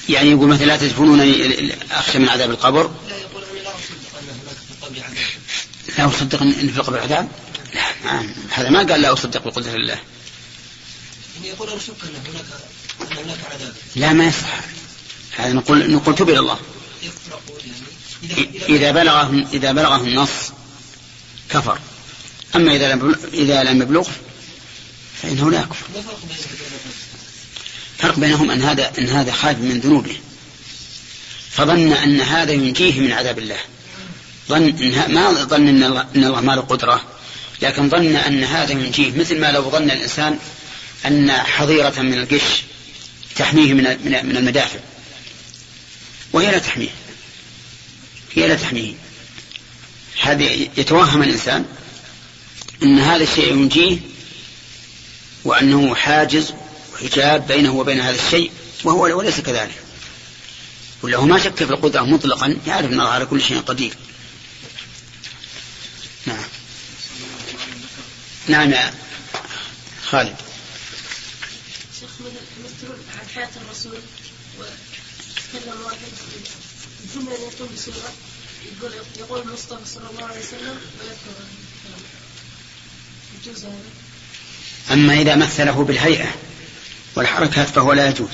يعني 0.08 0.30
يقول 0.30 0.48
مثلا 0.48 0.64
لا 0.64 0.76
تدفنونني 0.76 1.72
أخشى 1.90 2.18
من 2.18 2.28
عذاب 2.28 2.50
القبر؟ 2.50 2.90
لا 3.08 3.16
يقول 3.16 3.44
أنا 3.44 3.60
لا 3.60 3.70
أصدق. 3.74 4.18
ان 4.18 4.28
هناك 4.28 4.56
في 4.56 4.70
القبر 4.80 4.98
عذاب 4.98 5.18
لا 5.98 6.06
أصدق 6.06 6.42
أن 6.42 6.52
في 6.52 6.78
القبر 6.78 6.98
عذاب؟ 6.98 7.28
لا 7.74 7.82
ما 8.04 8.34
هذا 8.50 8.70
ما 8.70 8.78
قال 8.78 9.00
لا 9.00 9.12
أصدق 9.12 9.44
بقدرة 9.44 9.74
الله. 9.74 9.98
يعني 11.36 11.48
يقول 11.48 11.68
أنا 11.68 11.76
اشك 11.76 11.94
أن 12.02 12.32
هناك 12.32 12.44
أن 13.00 13.24
هناك 13.24 13.38
عذاب. 13.52 13.74
لا 13.96 14.12
ما 14.12 14.24
يصح. 14.24 14.60
هذا 15.36 15.52
نقول 15.52 15.92
نقول 15.92 16.14
تب 16.14 16.30
إلى 16.30 16.38
الله. 16.38 16.58
يعني 18.22 18.48
إذا 18.68 18.90
بلغه 18.90 19.46
إذا 19.52 19.72
بلغه 19.72 19.96
النص 19.96 20.52
كفر. 21.50 21.78
أما 22.56 22.76
إذا 22.76 22.94
لم 22.94 23.16
إذا 23.32 23.64
لم 23.64 23.82
يبلغ 23.82 24.08
فإنه 25.24 25.50
لا 25.50 25.60
يكفر 25.60 25.86
فرق 27.98 28.18
بينهم 28.18 28.50
أن 28.50 28.62
هذا 28.62 28.92
أن 28.98 29.08
هذا 29.08 29.32
خائف 29.32 29.58
من 29.58 29.80
ذنوبه 29.80 30.16
فظن 31.50 31.92
أن 31.92 32.20
هذا 32.20 32.52
ينجيه 32.52 33.00
من 33.00 33.12
عذاب 33.12 33.38
الله. 33.38 33.58
ظن 34.48 34.62
إن 34.62 35.14
ما 35.14 35.32
ظن 35.32 35.68
إن 35.68 35.84
الله, 35.84 36.06
إن 36.16 36.24
الله 36.24 36.40
ما 36.40 36.52
له 36.52 36.60
قدرة 36.60 37.04
لكن 37.62 37.88
ظن 37.90 38.16
أن 38.16 38.44
هذا 38.44 38.72
ينجيه. 38.72 39.18
مثل 39.18 39.40
ما 39.40 39.52
لو 39.52 39.70
ظن 39.70 39.90
الإنسان 39.90 40.38
أن 41.06 41.32
حظيرة 41.32 42.00
من 42.00 42.14
القش 42.14 42.62
تحميه 43.36 43.72
من 43.72 43.82
من 44.04 44.36
المدافع. 44.36 44.78
وهي 46.32 46.50
لا 46.50 46.58
تحميه. 46.58 46.94
هي 48.34 48.48
لا 48.48 48.54
تحميه. 48.54 48.94
هذا 50.22 50.42
يتوهم 50.76 51.22
الإنسان 51.22 51.64
أن 52.82 52.98
هذا 52.98 53.22
الشيء 53.22 53.52
ينجيه 53.52 53.98
وأنه 55.44 55.94
حاجز 55.94 56.54
وحجاب 56.94 57.46
بينه 57.46 57.74
وبين 57.74 58.00
هذا 58.00 58.26
الشيء 58.26 58.52
وهو 58.84 59.18
وليس 59.18 59.40
كذلك. 59.40 59.82
وله 61.02 61.26
ما 61.26 61.38
شك 61.38 61.54
في 61.56 61.70
القدرة 61.70 62.02
مطلقا 62.02 62.56
يعرف 62.66 62.86
أن 62.86 62.92
الله 62.92 63.08
على 63.08 63.26
كل 63.26 63.42
شيء 63.42 63.60
قدير. 63.60 63.96
نعم. 66.26 66.44
نعم 68.48 68.72
يا 68.72 68.94
خالد. 70.10 70.36
شيخ 72.00 72.10
مثل 72.64 72.92
عن 73.20 73.28
حياة 73.34 73.50
الرسول 73.64 73.98
وتكلم 74.58 75.80
واحد 75.84 75.98
الجملة 77.04 77.34
يقول 77.34 77.68
بصورة 77.74 78.12
يقول 78.64 78.92
يقول 79.18 79.40
المصطفى 79.40 79.84
صلى 79.94 80.10
الله 80.10 80.24
عليه 80.24 80.40
وسلم 80.40 80.80
ويذكر 81.00 81.44
يجوز 83.42 83.64
هذا 83.64 84.03
أما 84.92 85.20
إذا 85.20 85.36
مثله 85.36 85.84
بالهيئة 85.84 86.34
والحركات 87.16 87.68
فهو 87.68 87.92
لا 87.92 88.08
يجوز. 88.08 88.28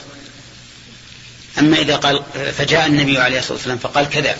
أما 1.58 1.78
إذا 1.78 1.96
قال 1.96 2.22
فجاء 2.58 2.86
النبي 2.86 3.18
عليه 3.18 3.38
الصلاة 3.38 3.52
والسلام 3.52 3.78
فقال 3.78 4.08
كذا. 4.10 4.36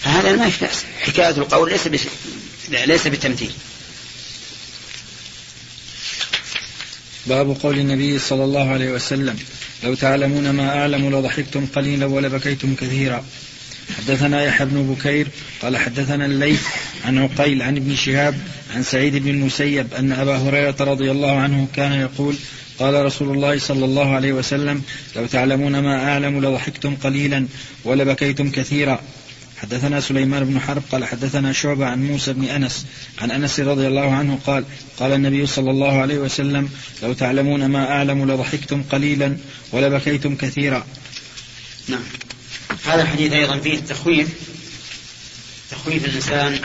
فهذا 0.00 0.32
ما 0.32 0.50
في 0.50 0.64
بأس 0.64 0.84
حكاية 1.00 1.28
القول 1.30 1.70
ليس 1.70 2.06
ليس 2.68 3.06
بالتمثيل 3.06 3.52
باب 7.26 7.56
قول 7.62 7.78
النبي 7.78 8.18
صلى 8.18 8.44
الله 8.44 8.70
عليه 8.70 8.90
وسلم 8.92 9.38
لو 9.82 9.94
تعلمون 9.94 10.50
ما 10.50 10.78
أعلم 10.78 11.18
لضحكتم 11.18 11.66
قليلا 11.66 12.06
ولبكيتم 12.06 12.74
كثيرا. 12.74 13.24
حدثنا 13.96 14.44
يحيى 14.44 14.66
بن 14.66 14.94
بكير 14.94 15.28
قال 15.62 15.76
حدثنا 15.76 16.26
الليث 16.26 16.62
عن 17.04 17.18
عقيل 17.18 17.62
عن 17.62 17.76
ابن 17.76 17.96
شهاب 17.96 18.34
عن 18.74 18.82
سعيد 18.82 19.16
بن 19.16 19.28
المسيب 19.28 19.94
أن 19.94 20.12
أبا 20.12 20.36
هريرة 20.36 20.76
رضي 20.80 21.10
الله 21.10 21.36
عنه 21.36 21.68
كان 21.74 21.92
يقول 21.92 22.36
قال 22.78 23.04
رسول 23.04 23.36
الله 23.36 23.58
صلى 23.58 23.84
الله 23.84 24.14
عليه 24.14 24.32
وسلم 24.32 24.82
لو 25.16 25.26
تعلمون 25.26 25.78
ما 25.78 26.10
أعلم 26.10 26.44
لضحكتم 26.44 26.96
قليلا 26.96 27.46
ولبكيتم 27.84 28.50
كثيرا. 28.50 29.00
حدثنا 29.56 30.00
سليمان 30.00 30.44
بن 30.44 30.60
حرب 30.60 30.82
قال 30.92 31.04
حدثنا 31.04 31.52
شعبة 31.52 31.86
عن 31.86 32.06
موسى 32.06 32.32
بن 32.32 32.44
أنس 32.44 32.86
عن 33.18 33.30
أنس 33.30 33.60
رضي 33.60 33.86
الله 33.86 34.14
عنه 34.14 34.38
قال 34.46 34.64
قال 34.98 35.12
النبي 35.12 35.46
صلى 35.46 35.70
الله 35.70 36.00
عليه 36.00 36.18
وسلم 36.18 36.68
لو 37.02 37.12
تعلمون 37.12 37.66
ما 37.66 37.90
أعلم 37.90 38.30
لضحكتم 38.30 38.82
قليلا 38.82 39.36
ولبكيتم 39.72 40.36
كثيرا. 40.36 40.86
نعم. 41.88 42.02
هذا 42.84 43.02
الحديث 43.02 43.32
أيضا 43.32 43.58
فيه 43.58 43.74
التخويف 43.74 44.28
تخويف 45.70 46.04
الإنسان 46.04 46.60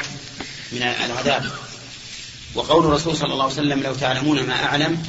من 0.71 0.81
العذاب. 0.81 1.51
وقول 2.55 2.85
الرسول 2.85 3.17
صلى 3.17 3.33
الله 3.33 3.43
عليه 3.43 3.53
وسلم 3.53 3.83
لو 3.83 3.93
تعلمون 3.95 4.43
ما 4.43 4.63
أعلم 4.63 5.03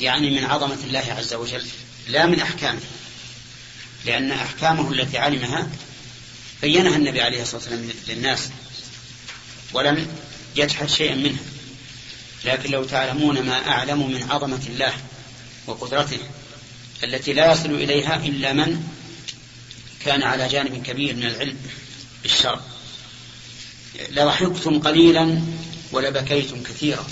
يعني 0.00 0.30
من 0.30 0.44
عظمة 0.44 0.78
الله 0.84 1.04
عز 1.18 1.34
وجل 1.34 1.66
لا 2.08 2.26
من 2.26 2.40
أحكامه. 2.40 2.80
لأن 4.04 4.32
أحكامه 4.32 4.92
التي 4.92 5.18
علمها 5.18 5.68
بينها 6.62 6.96
النبي 6.96 7.20
عليه 7.20 7.42
الصلاة 7.42 7.60
والسلام 7.60 7.90
للناس 8.08 8.48
ولم 9.72 10.06
يجحد 10.56 10.88
شيئا 10.88 11.14
منها. 11.14 11.42
لكن 12.44 12.70
لو 12.70 12.84
تعلمون 12.84 13.42
ما 13.42 13.68
أعلم 13.68 14.10
من 14.10 14.30
عظمة 14.30 14.62
الله 14.68 14.92
وقدرته 15.66 16.18
التي 17.04 17.32
لا 17.32 17.52
يصل 17.52 17.70
إليها 17.70 18.16
إلا 18.16 18.52
من 18.52 18.88
كان 20.06 20.22
على 20.22 20.48
جانب 20.48 20.82
كبير 20.82 21.16
من 21.16 21.26
العلم 21.26 21.56
بالشرع. 22.22 22.60
لضحكتم 24.10 24.80
قليلا 24.80 25.42
ولبكيتم 25.92 26.62
كثيرا. 26.62 27.06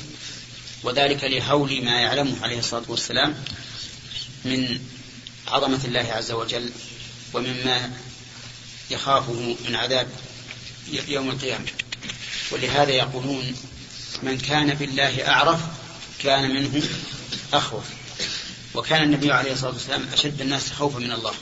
وذلك 0.82 1.24
لهول 1.24 1.84
ما 1.84 2.00
يعلمه 2.00 2.42
عليه 2.42 2.58
الصلاة 2.58 2.84
والسلام 2.88 3.34
من 4.44 4.80
عظمة 5.48 5.80
الله 5.84 6.12
عز 6.12 6.32
وجل 6.32 6.70
ومما 7.32 7.90
يخافه 8.90 9.56
من 9.68 9.74
عذاب 9.74 10.08
يوم 11.08 11.30
القيامة. 11.30 11.66
ولهذا 12.50 12.90
يقولون 12.90 13.54
من 14.22 14.38
كان 14.38 14.74
بالله 14.74 15.28
أعرف 15.28 15.60
كان 16.22 16.54
منه 16.54 16.82
أخوف. 17.52 17.84
وكان 18.74 19.02
النبي 19.02 19.32
عليه 19.32 19.52
الصلاة 19.52 19.72
والسلام 19.72 20.08
أشد 20.12 20.40
الناس 20.40 20.70
خوفا 20.72 20.98
من 20.98 21.12
الله. 21.12 21.34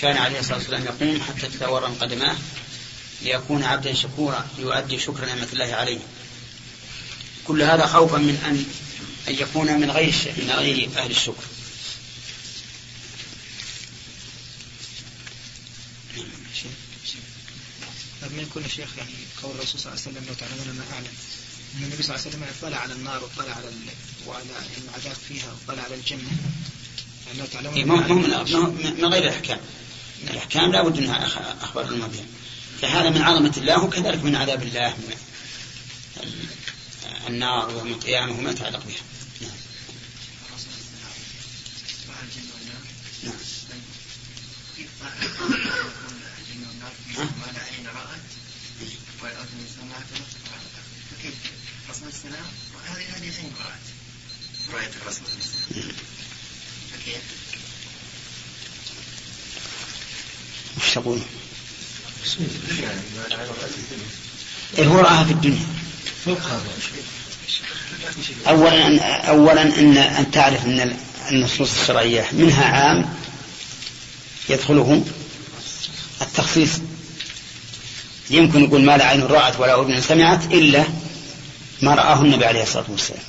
كان 0.00 0.16
عليه 0.16 0.40
الصلاة 0.40 0.58
والسلام 0.58 0.84
يقوم 0.84 1.20
حتى 1.20 1.48
تتورم 1.48 1.94
قدماه 1.94 2.36
ليكون 3.22 3.62
عبدا 3.62 3.94
شكورا 3.94 4.46
يؤدي 4.58 4.98
شكر 4.98 5.24
نعمة 5.24 5.48
الله 5.52 5.74
عليه. 5.74 5.98
كل 7.44 7.62
هذا 7.62 7.86
خوفا 7.86 8.18
من 8.18 8.36
أن 8.46 8.64
أن 9.28 9.34
يكون 9.34 9.80
من 9.80 9.90
غير 9.90 10.14
من 10.36 10.50
غير 10.50 10.88
أهل 10.96 11.10
الشكر. 11.10 11.44
لم 18.22 18.40
يكن 18.40 18.64
الشيخ 18.64 18.88
يعني 18.98 19.10
قول 19.42 19.54
الرسول 19.56 19.80
صلى 19.80 19.92
الله 19.92 20.02
عليه 20.06 20.10
وسلم 20.10 20.24
لو 20.28 20.34
تعلمون 20.34 20.76
ما 20.76 20.94
أعلم. 20.94 21.12
إن 21.76 21.82
النبي 21.82 22.02
صلى 22.02 22.16
الله 22.16 22.26
عليه 22.26 22.36
وسلم 22.36 22.44
اطلع 22.58 22.78
على 22.78 22.92
النار 22.92 23.22
واطلع 23.24 23.54
على 23.54 23.68
ال... 23.68 23.76
وعلى 24.26 24.44
العذاب 24.84 25.16
فيها 25.28 25.52
واطلع 25.52 25.82
على 25.82 25.94
الجنة. 25.94 26.30
يعني 27.26 27.38
لو 27.38 27.46
تعلمون 27.46 27.74
إيه، 27.74 27.84
ما 27.84 28.06
هو 28.06 28.14
من 28.70 29.04
غير 29.04 29.22
الأحكام. 29.22 29.60
الأحكام 30.30 30.72
لا 30.72 30.82
بد 30.82 30.98
انها 30.98 31.26
أخبار 31.62 31.84
بها 32.06 32.24
فهذا 32.80 33.10
من 33.10 33.22
عظمة 33.22 33.52
الله 33.56 33.84
وكذلك 33.84 34.24
من 34.24 34.36
عذاب 34.36 34.62
الله 34.62 34.88
من 34.88 35.16
النار 37.28 37.68
ويوم 37.68 37.88
القيامة 37.88 38.38
وما 38.38 38.50
يتعلق 38.50 38.84
بها 38.86 39.02
نعم. 39.40 39.50
الرسول 51.88 52.08
السلام 52.08 52.44
هذه 52.86 53.04
رأت 54.72 54.96
الرسول 55.02 55.26
السلام 55.38 55.92
فكيف؟ 56.92 57.47
وش 60.88 60.94
تقول؟ 60.94 61.18
رآها 64.78 65.24
في 65.24 65.30
الدنيا. 65.32 65.66
أولا 68.48 69.28
أولا 69.30 69.62
أن 69.62 69.96
أن 69.98 70.30
تعرف 70.30 70.66
أن 70.66 70.96
النصوص 71.30 71.80
الشرعية 71.80 72.26
منها 72.32 72.64
عام 72.64 73.14
يدخله 74.48 75.04
التخصيص 76.22 76.70
يمكن 78.30 78.64
يقول 78.64 78.84
ما 78.84 78.96
لا 78.96 79.04
عين 79.04 79.22
رأت 79.22 79.60
ولا 79.60 79.82
أذن 79.82 80.00
سمعت 80.00 80.44
إلا 80.44 80.84
ما 81.82 81.94
رآه 81.94 82.20
النبي 82.20 82.44
عليه 82.44 82.62
الصلاة 82.62 82.84
والسلام. 82.88 83.22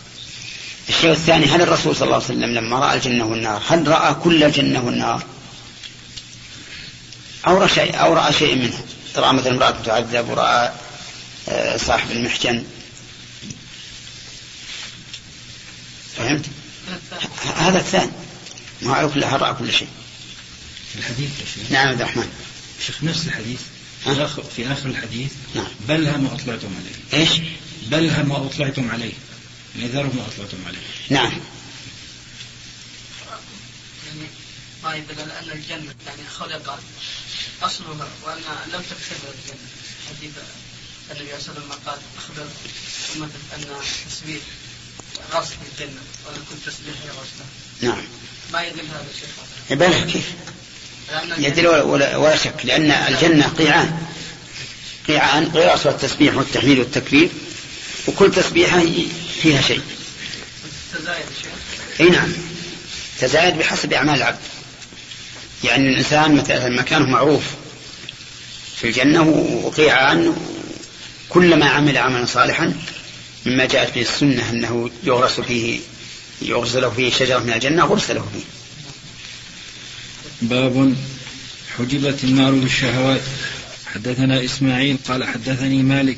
الشيء 0.89 1.11
الثاني 1.11 1.45
هل 1.45 1.61
الرسول 1.61 1.95
صلى 1.95 2.03
الله 2.05 2.15
عليه 2.15 2.25
وسلم 2.25 2.53
لما 2.53 2.79
رأى 2.79 2.95
الجنة 2.97 3.25
والنار 3.25 3.61
هل 3.67 3.87
رأى 3.87 4.13
كل 4.13 4.43
الجنة 4.43 4.85
والنار؟ 4.85 5.23
أو 7.49 7.57
رأى 7.57 7.69
شيء 7.69 8.01
أو 8.01 8.13
رأى 8.13 8.33
شيء 8.33 8.55
منها 8.55 8.81
رأى 9.15 9.33
مثلا 9.33 9.51
امرأة 9.51 9.81
تعذب 9.85 10.29
ورأى 10.29 10.71
آه، 11.49 11.77
صاحب 11.77 12.11
المحجن. 12.11 12.63
فهمت؟ 16.17 16.45
هذا 17.55 17.79
الثاني. 17.79 18.11
ما 18.81 18.93
على 18.93 19.07
كل 19.07 19.23
رأى 19.23 19.53
كل 19.53 19.73
شيء. 19.73 19.87
الحديث 20.97 21.29
يا 21.39 21.45
شيخ. 21.45 21.71
نعم 21.71 21.87
عبد 21.87 22.01
الرحمن. 22.01 22.29
شيخ 22.85 23.03
نفس 23.03 23.27
الحديث. 23.27 23.59
في 24.03 24.23
آخر, 24.23 24.43
في 24.55 24.71
آخر 24.71 24.89
الحديث. 24.89 25.31
نعم. 25.55 25.67
بلها 25.87 26.17
ما 26.17 26.33
أطلعتم 26.33 26.69
عليه. 26.79 27.21
إيش؟ 27.21 27.29
بلها 27.87 28.23
ما 28.23 28.37
أطلعتم 28.37 28.91
عليه. 28.91 29.13
نذروا 29.75 30.13
ما 30.13 30.21
أطلعتم 30.33 30.57
عليه. 30.67 30.77
نعم 31.09 31.31
يعني 31.31 31.41
ما 34.89 34.95
يدل 34.95 35.21
على 35.21 35.39
أن 35.39 35.57
الجنة 35.57 35.95
يعني 36.07 36.29
خلقت 36.39 36.79
أصلها 37.61 38.07
وأن 38.23 38.37
لم 38.73 38.81
تكتمل 38.81 39.33
الجنة. 39.33 39.67
حديث 40.09 40.31
النبي 41.11 41.41
صلى 41.41 41.57
الله 41.57 41.61
عليه 41.61 41.65
وسلم 41.65 41.71
قال 41.85 41.97
أخبر 42.17 42.47
أمة 43.15 43.29
أن 43.55 43.65
تسبيح 44.09 44.41
غصب 45.33 45.55
الجنة 45.71 46.01
وأن 46.25 46.35
كل 46.49 46.71
تسبيح 46.71 46.95
هي 47.03 47.09
غصبها 47.09 47.47
نعم. 47.81 48.03
ما 48.53 48.61
يدل 48.61 48.79
هذا 48.79 49.05
الشيخ 49.15 49.29
بلى 49.69 50.11
كيف؟ 50.11 50.25
يدل 51.37 51.67
ولا, 51.67 52.15
ولا, 52.17 52.35
شك 52.35 52.55
لأن 52.63 52.91
الجنة 52.91 53.47
قيعان. 53.47 54.07
قيعان 55.07 55.51
قياس 55.51 55.87
التسبيح 55.87 56.35
والتحميد 56.35 56.79
والتكبير 56.79 57.29
وكل 58.07 58.31
تسبيحة 58.31 58.83
فيها 59.41 59.61
شيء. 59.61 59.81
تزايد 60.93 61.25
أي 61.99 62.09
نعم. 62.09 62.33
تزايد 63.19 63.57
بحسب 63.57 63.93
أعمال 63.93 64.15
العبد. 64.15 64.39
يعني 65.63 65.89
الإنسان 65.89 66.35
مثلا 66.35 66.69
مكانه 66.69 67.05
معروف 67.05 67.43
في 68.75 68.87
الجنة 68.87 69.21
وقيعان 69.63 70.35
كلما 71.29 71.69
عمل 71.69 71.97
عملا 71.97 72.25
صالحا 72.25 72.73
مما 73.45 73.65
جاءت 73.65 73.95
به 73.95 74.01
السنة 74.01 74.49
أنه 74.49 74.89
يغرس 75.03 75.39
فيه 75.39 75.79
يغرس 76.41 76.75
له 76.75 76.89
فيه 76.89 77.11
شجرة 77.11 77.39
من 77.39 77.53
الجنة 77.53 77.85
غرس 77.85 78.11
له 78.11 78.25
فيه. 78.33 78.43
باب 80.41 80.95
حجبت 81.77 82.23
النار 82.23 82.51
بالشهوات. 82.51 83.21
حدثنا 83.85 84.43
إسماعيل 84.45 84.97
قال 85.07 85.23
حدثني 85.23 85.83
مالك 85.83 86.17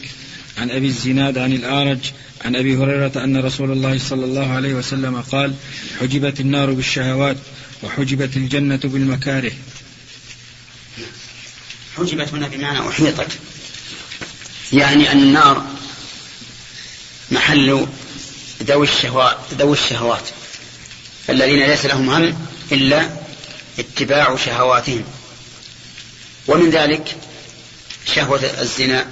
عن 0.58 0.72
أبي 0.72 0.88
الزناد 0.88 1.38
عن 1.38 1.54
الأعرج 1.54 2.00
عن 2.46 2.56
أبي 2.56 2.78
هريرة 2.78 3.12
أن 3.16 3.38
رسول 3.38 3.72
الله 3.72 4.00
صلى 4.00 4.26
الله 4.26 4.52
عليه 4.52 4.74
وسلم 4.74 5.22
قال 5.22 5.54
حجبت 6.00 6.40
النار 6.40 6.72
بالشهوات. 6.72 7.38
وحجبت 7.84 8.38
الجنة 8.38 8.80
بالمكاره. 8.84 9.52
حجبت 11.98 12.30
هنا 12.30 12.48
بمعنى 12.48 12.90
أحيطت. 12.90 13.32
يعني 14.74 15.12
أن 15.12 15.18
النار 15.18 15.66
محل 17.32 17.88
ذوي 18.64 18.88
الشهوات 18.88 19.38
ذوي 19.54 19.74
الشهوات. 19.74 20.24
الذين 21.30 21.60
ليس 21.60 21.86
لهم 21.86 22.10
هم 22.10 22.48
إلا 22.72 23.10
اتباع 23.80 24.36
شهواتهم. 24.36 25.04
ومن 26.48 26.70
ذلك 26.70 27.16
شهوة 28.16 28.62
الزنا 28.62 29.08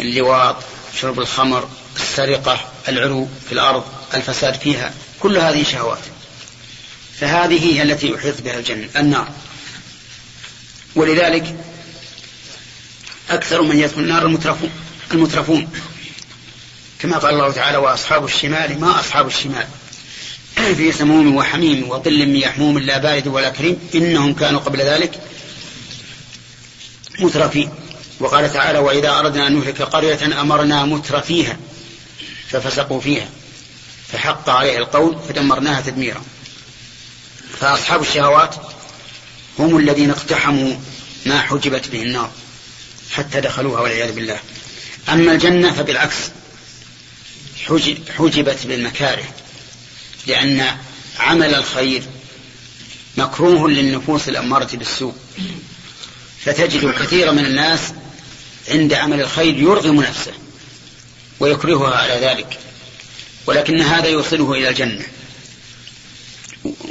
اللواط 0.00 0.56
شرب 1.00 1.20
الخمر 1.20 1.68
السرقة 1.96 2.72
العلو 2.88 3.28
في 3.46 3.52
الأرض 3.52 3.84
الفساد 4.14 4.54
فيها. 4.54 4.94
كل 5.20 5.38
هذه 5.38 5.62
شهوات. 5.62 5.98
فهذه 7.20 7.74
هي 7.74 7.82
التي 7.82 8.10
يحيط 8.10 8.42
بها 8.42 8.58
الجنة 8.58 8.88
النار. 8.96 9.28
ولذلك 10.96 11.56
أكثر 13.30 13.62
من 13.62 13.80
يدخل 13.80 14.00
النار 14.00 14.26
المترفون 14.26 14.70
المترفون. 15.12 15.70
كما 16.98 17.18
قال 17.18 17.34
الله 17.34 17.52
تعالى 17.52 17.76
وأصحاب 17.76 18.24
الشمال 18.24 18.80
ما 18.80 19.00
أصحاب 19.00 19.26
الشمال؟ 19.26 19.66
في 20.76 20.92
سموم 20.92 21.36
وحميم 21.36 21.88
وظل 21.90 22.26
من 22.26 22.36
يحموم 22.36 22.78
لا 22.78 22.98
بارد 22.98 23.26
ولا 23.26 23.48
كريم 23.48 23.78
إنهم 23.94 24.34
كانوا 24.34 24.60
قبل 24.60 24.78
ذلك 24.78 25.20
مترفين. 27.18 27.70
وقال 28.20 28.52
تعالى 28.52 28.78
وإذا 28.78 29.18
أردنا 29.18 29.46
أن 29.46 29.58
نهلك 29.58 29.82
قرية 29.82 30.40
أمرنا 30.40 30.84
مترفيها 30.84 31.56
ففسقوا 32.48 33.00
فيها 33.00 33.28
فحق 34.12 34.50
عليه 34.50 34.78
القول 34.78 35.16
فدمرناها 35.28 35.80
تدميرا. 35.80 36.22
فأصحاب 37.60 38.02
الشهوات 38.02 38.54
هم 39.58 39.76
الذين 39.76 40.10
اقتحموا 40.10 40.74
ما 41.26 41.40
حجبت 41.40 41.88
به 41.88 42.02
النار 42.02 42.30
حتى 43.12 43.40
دخلوها 43.40 43.80
والعياذ 43.80 44.12
بالله. 44.12 44.38
أما 45.08 45.32
الجنة 45.32 45.72
فبالعكس 45.72 46.16
حجبت 48.18 48.66
بالمكاره 48.66 49.24
لأن 50.26 50.66
عمل 51.18 51.54
الخير 51.54 52.02
مكروه 53.16 53.70
للنفوس 53.70 54.28
الأمارة 54.28 54.76
بالسوء. 54.76 55.14
فتجد 56.44 56.90
كثيرا 56.90 57.32
من 57.32 57.46
الناس 57.46 57.80
عند 58.68 58.92
عمل 58.92 59.20
الخير 59.20 59.56
يرغم 59.56 60.00
نفسه 60.02 60.32
ويكرهها 61.40 61.96
على 61.96 62.26
ذلك 62.26 62.58
ولكن 63.46 63.80
هذا 63.80 64.06
يوصله 64.06 64.52
إلى 64.52 64.68
الجنة. 64.68 65.06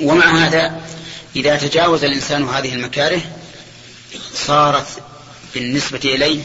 ومع 0.02 0.46
هذا 0.46 0.82
إذا 1.36 1.58
تجاوز 1.58 2.04
الإنسان 2.04 2.50
هذه 2.50 2.74
المكاره 2.74 3.22
صارت 4.34 4.88
بالنسبة 5.54 6.00
إليه 6.06 6.42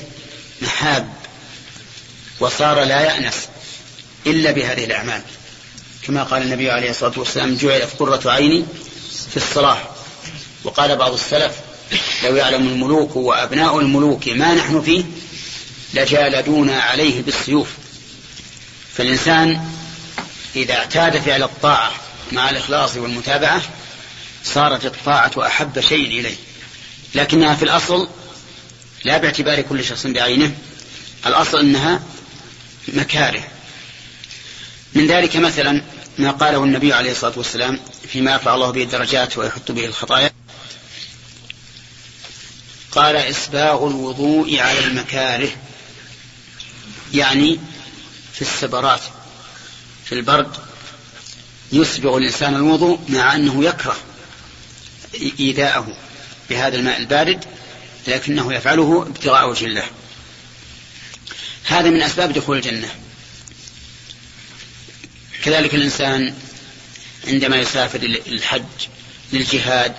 محاب 0.63 1.13
وصار 2.41 2.85
لا 2.85 3.01
يأنس 3.01 3.49
إلا 4.27 4.51
بهذه 4.51 4.85
الأعمال. 4.85 5.23
كما 6.03 6.23
قال 6.23 6.43
النبي 6.43 6.71
عليه 6.71 6.91
الصلاة 6.91 7.13
والسلام 7.17 7.57
جعلت 7.57 7.89
قرة 7.99 8.31
عيني 8.31 8.65
في 9.31 9.37
الصلاة 9.37 9.79
وقال 10.65 10.97
بعض 10.97 11.13
السلف 11.13 11.55
لو 12.25 12.37
يعلم 12.37 12.69
الملوك 12.69 13.17
وأبناء 13.17 13.79
الملوك 13.81 14.29
ما 14.29 14.55
نحن 14.55 14.83
فيه 14.83 15.05
لجالدونا 15.95 16.81
عليه 16.81 17.23
بالسيوف. 17.23 17.69
فالإنسان 18.95 19.69
إذا 20.57 20.75
اعتاد 20.75 21.19
فعل 21.19 21.43
الطاعة 21.43 21.93
مع 22.33 22.51
الإخلاص 22.51 22.97
والمتابعة 22.97 23.63
صارت 24.45 24.85
الطاعة 24.85 25.33
أحب 25.47 25.81
شيء 25.81 26.07
إليه. 26.21 26.37
لكنها 27.15 27.55
في 27.55 27.63
الأصل 27.63 28.09
لا 29.05 29.19
باعتبار 29.19 29.61
كل 29.61 29.85
شخص 29.85 30.07
بعينه. 30.07 30.55
الأصل 31.27 31.59
أنها 31.59 32.03
مكاره. 32.89 33.45
من 34.95 35.07
ذلك 35.07 35.37
مثلا 35.37 35.83
ما 36.19 36.31
قاله 36.31 36.65
النبي 36.65 36.93
عليه 36.93 37.13
الصلاة 37.13 37.33
والسلام 37.37 37.81
فيما 38.13 38.33
يرفع 38.33 38.55
الله 38.55 38.71
به 38.71 38.83
الدرجات 38.83 39.39
ويحط 39.39 39.73
به 39.73 39.85
الخطايا. 39.85 40.31
قال 42.93 43.17
إسباغ 43.17 43.87
الوضوء 43.87 44.59
على 44.59 44.79
المكاره. 44.79 45.49
يعني 47.15 47.61
في 48.35 48.43
السبرات 48.43 49.01
في 50.05 50.13
البرد 50.15 50.72
يسبغ 51.73 52.17
الإنسان 52.17 52.55
الوضوء 52.55 53.01
مع 53.09 53.35
أنه 53.35 53.65
يكره 53.65 53.97
إيذاءه 55.41 55.97
بهذا 56.51 56.77
الماء 56.77 57.01
البارد 57.01 57.45
لكنه 58.07 58.55
يفعله 58.55 59.03
ابتغاء 59.03 59.51
وجه 59.51 59.67
الله. 59.67 59.85
هذا 61.65 61.91
من 61.91 62.03
أسباب 62.03 62.33
دخول 62.33 62.57
الجنة. 62.57 62.89
كذلك 65.45 65.75
الإنسان 65.75 66.35
عندما 67.27 67.57
يسافر 67.57 67.99
للحج 67.99 68.63
للجهاد 69.33 69.95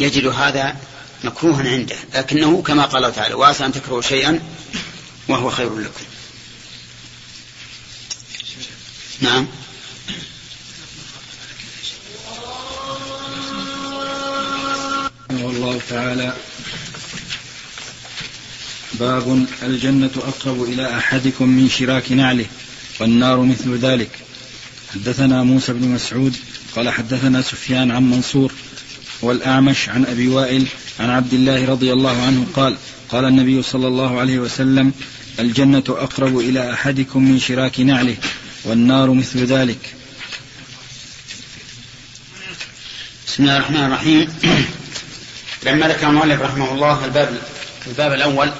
يجد 0.00 0.26
هذا 0.26 0.76
مكروها 1.24 1.70
عنده 1.70 1.96
لكنه 2.14 2.62
كما 2.62 2.84
قال 2.84 3.14
تعالى 3.14 3.34
وعسى 3.34 3.64
أن 3.64 3.72
تكرهوا 3.72 4.02
شيئا 4.02 4.42
وهو 5.28 5.50
خير 5.50 5.78
لكم. 5.78 6.04
نعم. 9.20 9.46
والله 15.32 15.80
تعالى. 15.90 16.32
باب 19.00 19.46
الجنة 19.62 20.10
أقرب 20.16 20.62
إلى 20.62 20.98
أحدكم 20.98 21.48
من 21.48 21.68
شراك 21.68 22.12
نعله 22.12 22.46
والنار 23.00 23.40
مثل 23.40 23.78
ذلك. 23.78 24.10
حدثنا 24.94 25.42
موسى 25.42 25.72
بن 25.72 25.88
مسعود 25.88 26.36
قال 26.76 26.88
حدثنا 26.88 27.42
سفيان 27.42 27.90
عن 27.90 28.10
منصور 28.10 28.52
والأعمش 29.22 29.88
عن 29.88 30.04
أبي 30.06 30.28
وائل 30.28 30.66
عن 31.00 31.10
عبد 31.10 31.32
الله 31.32 31.64
رضي 31.64 31.92
الله 31.92 32.22
عنه 32.22 32.46
قال 32.54 32.76
قال 33.08 33.24
النبي 33.24 33.62
صلى 33.62 33.88
الله 33.88 34.20
عليه 34.20 34.38
وسلم 34.38 34.92
الجنة 35.40 35.84
أقرب 35.88 36.38
إلى 36.38 36.72
أحدكم 36.72 37.22
من 37.22 37.40
شراك 37.40 37.80
نعله 37.80 38.16
والنار 38.64 39.12
مثل 39.12 39.44
ذلك. 39.44 39.94
بسم 43.26 43.42
الله 43.42 43.56
الرحمن 43.56 43.84
الرحيم. 43.84 44.28
لما 45.62 45.88
ذكر 45.88 46.08
المؤلف 46.08 46.40
رحمه 46.40 46.72
الله 46.72 47.04
الباب 47.04 47.42
الباب 47.86 48.12
الأول 48.12 48.52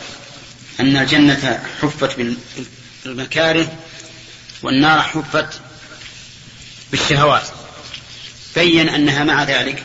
أن 0.81 0.97
الجنة 0.97 1.65
حفت 1.83 2.17
بالمكاره 3.05 3.79
والنار 4.63 5.03
حفت 5.03 5.61
بالشهوات. 6.91 7.49
بين 8.55 8.89
أنها 8.89 9.25
مع 9.25 9.45
ذلك 9.45 9.85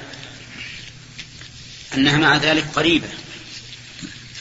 أنها 1.93 2.18
مع 2.18 2.38
ذلك 2.38 2.66
قريبة. 2.76 3.07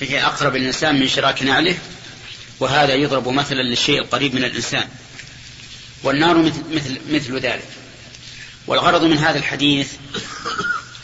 فهي 0.00 0.24
أقرب 0.24 0.56
الإنسان 0.56 1.00
من 1.00 1.08
شراك 1.08 1.42
نعله 1.42 1.78
وهذا 2.60 2.94
يضرب 2.94 3.28
مثلا 3.28 3.62
للشيء 3.62 3.98
القريب 3.98 4.34
من 4.34 4.44
الإنسان. 4.44 4.88
والنار 6.02 6.38
مثل, 6.38 6.62
مثل, 6.72 7.00
مثل 7.10 7.38
ذلك. 7.38 7.68
والغرض 8.66 9.04
من 9.04 9.18
هذا 9.18 9.38
الحديث 9.38 9.92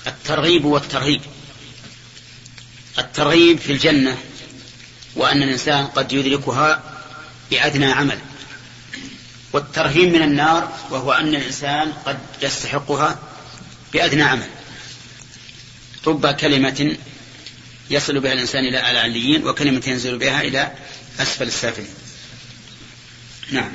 الترغيب 0.07 0.65
والترهيب. 0.65 1.21
الترغيب 2.99 3.59
في 3.59 3.73
الجنة 3.73 4.19
وأن 5.17 5.43
الإنسان 5.43 5.87
قد 5.87 6.13
يدركها 6.13 6.83
بأدنى 7.51 7.93
عمل. 7.93 8.19
والترهيب 9.53 10.13
من 10.13 10.23
النار 10.23 10.79
وهو 10.91 11.13
أن 11.13 11.35
الإنسان 11.35 11.93
قد 11.93 12.19
يستحقها 12.43 13.19
بأدنى 13.93 14.23
عمل. 14.23 14.49
رب 16.07 16.27
كلمة 16.27 16.97
يصل 17.91 18.21
بها 18.21 18.33
الإنسان 18.33 18.65
إلى 18.65 18.91
العليين 18.91 19.49
وكلمة 19.49 19.83
ينزل 19.87 20.19
بها 20.19 20.41
إلى 20.41 20.73
أسفل 21.21 21.47
السافلين. 21.47 21.95
نعم. 23.51 23.73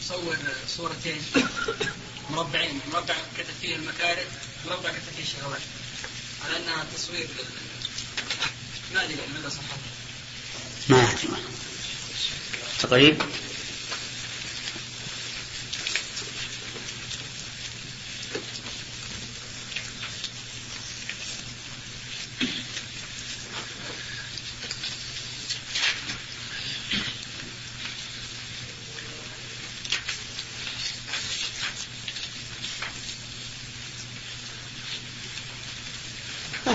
مصور 0.00 0.36
صورتين 0.76 1.16
مربعين 2.30 2.80
مربع 2.92 3.14
كتب 3.38 3.54
فيه 3.60 3.76
المكاره 3.76 4.24
مربع 4.66 4.90
كتب 4.90 5.00
فيه 5.16 5.22
الشهوات 5.22 5.60
على 6.44 6.56
أنها 6.56 6.86
تصوير 6.96 7.28
ما 8.94 9.04
أدري 9.04 9.16
ماذا 9.34 9.48
صحتها 9.48 9.78
ما 10.88 11.10
أدري. 11.10 11.28
تقريب 12.80 13.22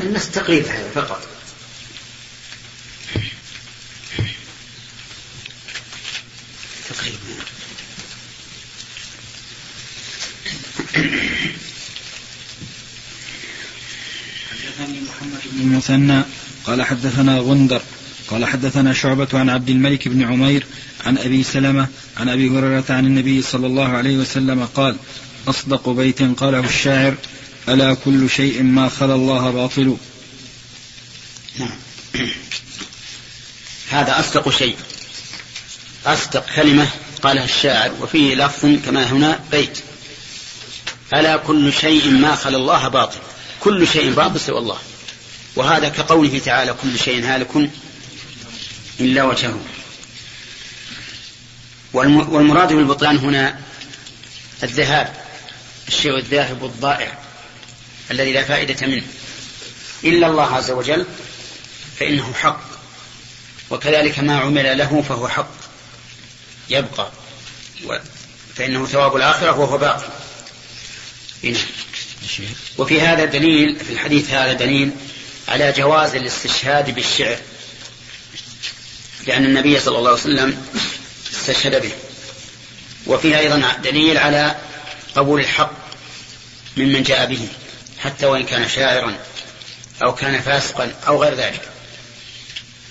الناس 0.10 0.29
تقريب 0.40 0.66
هذا 0.66 0.90
فقط. 0.96 1.28
حدثني 14.52 15.00
محمد 15.02 15.40
بن 15.52 15.62
المثنى 15.62 16.22
قال 16.66 16.84
حدثنا 16.84 17.38
غندر 17.38 17.82
قال 18.28 18.46
حدثنا 18.46 18.94
شعبة 18.94 19.28
عن 19.34 19.50
عبد 19.50 19.70
الملك 19.70 20.08
بن 20.08 20.24
عمير 20.24 20.66
عن 21.06 21.18
أبي 21.18 21.44
سلمة 21.44 21.88
عن 22.18 22.30
أبي 22.30 22.50
هريرة 22.50 22.86
عن 22.90 23.06
النبي 23.06 23.42
صلى 23.42 23.68
الله 23.68 23.88
عليه 23.88 24.18
وسلم 24.18 24.66
قال 24.66 24.96
أصدق 25.48 25.90
بيت 25.90 26.22
قاله 26.22 26.60
الشاعر 26.60 27.16
ألا 27.70 27.94
كل 27.94 28.30
شيء 28.30 28.64
ما 28.64 28.90
خلا 28.90 29.16
الله 29.16 29.52
باطل. 29.52 29.98
نعم. 31.60 31.72
هذا 33.90 34.20
أصدق 34.20 34.50
شيء. 34.50 34.76
أصدق 36.06 36.46
كلمة 36.56 36.88
قالها 37.22 37.44
الشاعر 37.44 37.92
وفيه 38.02 38.36
لفظ 38.36 38.86
كما 38.86 39.04
هنا 39.04 39.40
بيت. 39.52 39.80
ألا 41.14 41.38
كل 41.38 41.74
شيء 41.74 42.10
ما 42.10 42.36
خلا 42.36 42.58
الله 42.58 42.88
باطل. 42.88 43.18
كل 43.60 43.88
شيء 43.88 44.12
باطل 44.12 44.40
سوى 44.40 44.58
الله. 44.58 44.78
وهذا 45.56 45.90
كقوله 45.90 46.40
تعالى 46.46 46.74
كل 46.74 47.00
شيء 47.00 47.26
هالك 47.26 47.70
إلا 49.00 49.24
وجهه. 49.24 49.60
والمراد 51.94 52.74
بالبطلان 52.74 53.18
هنا 53.18 53.60
الذهاب 54.64 55.14
الشيء 55.88 56.18
الذاهب 56.18 56.66
الضائع 56.66 57.18
الذي 58.12 58.34
لا 58.34 58.44
فائدة 58.44 58.88
منه. 58.88 59.04
إلا 60.04 60.28
الله 60.28 60.56
عز 60.56 60.72
وجل 60.72 61.06
فإنه 62.00 62.34
حق. 62.34 62.62
وكذلك 63.70 64.20
ما 64.20 64.40
عمل 64.40 64.78
له 64.78 65.04
فهو 65.10 65.28
حق. 65.28 65.52
يبقى. 66.70 67.12
فإنه 68.56 68.86
ثواب 68.86 69.16
الآخرة 69.16 69.60
وهو 69.60 69.78
باقي. 69.78 70.10
وفي 72.78 73.02
هذا 73.02 73.26
دليل 73.26 73.80
في 73.80 73.94
الحديث 73.94 74.32
هذا 74.32 74.54
دليل 74.54 74.92
على 75.48 75.72
جواز 75.72 76.16
الاستشهاد 76.16 76.96
بالشعر. 76.96 77.38
لأن 79.28 79.46
النبي 79.46 79.80
صلى 79.80 79.98
الله 79.98 80.10
عليه 80.10 80.20
وسلم 80.20 80.66
استشهد 81.34 81.82
به. 81.82 81.92
وفيها 83.08 83.40
أيضا 83.40 83.74
دليل 83.84 84.18
على 84.18 84.56
قبول 85.16 85.40
الحق 85.40 85.72
ممن 86.78 87.04
جاء 87.04 87.26
به 87.26 87.48
حتى 88.00 88.26
وإن 88.26 88.46
كان 88.46 88.70
شاعرا 88.70 89.18
أو 90.04 90.16
كان 90.16 90.42
فاسقا 90.42 90.94
أو 91.08 91.24
غير 91.24 91.34
ذلك. 91.36 91.70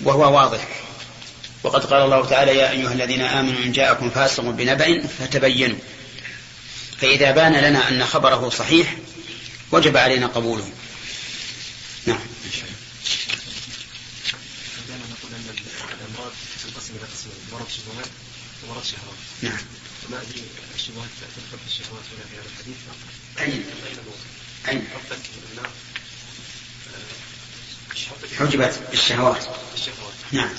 وهو 0.03 0.35
واضح. 0.35 0.67
وقد 1.63 1.85
قال 1.85 2.01
الله 2.01 2.25
تعالى 2.25 2.57
يا 2.57 2.71
أيها 2.71 2.93
الذين 2.93 3.21
آمنوا 3.21 3.63
إن 3.63 3.71
جاءكم 3.71 4.09
فاسق 4.09 4.43
بنبأ 4.43 5.07
فتبينوا. 5.19 5.79
فإذا 6.97 7.31
بان 7.31 7.53
لنا 7.53 7.89
أن 7.89 8.05
خبره 8.05 8.49
صحيح 8.49 8.95
وجب 9.71 9.97
علينا 9.97 10.27
قبوله. 10.27 10.69
نعم. 12.05 12.19
نعم. 19.41 19.57
ادري 20.13 20.43
الشبهات 20.75 21.09
في 21.19 21.67
الشهوات 21.67 22.03
في 22.03 22.35
هذا 22.35 22.45
الحديث 22.45 22.77
أين؟ 23.39 23.63
أين؟ 24.69 24.87
حجبت 28.39 28.79
الشهوات. 28.93 29.45
نعم. 30.31 30.49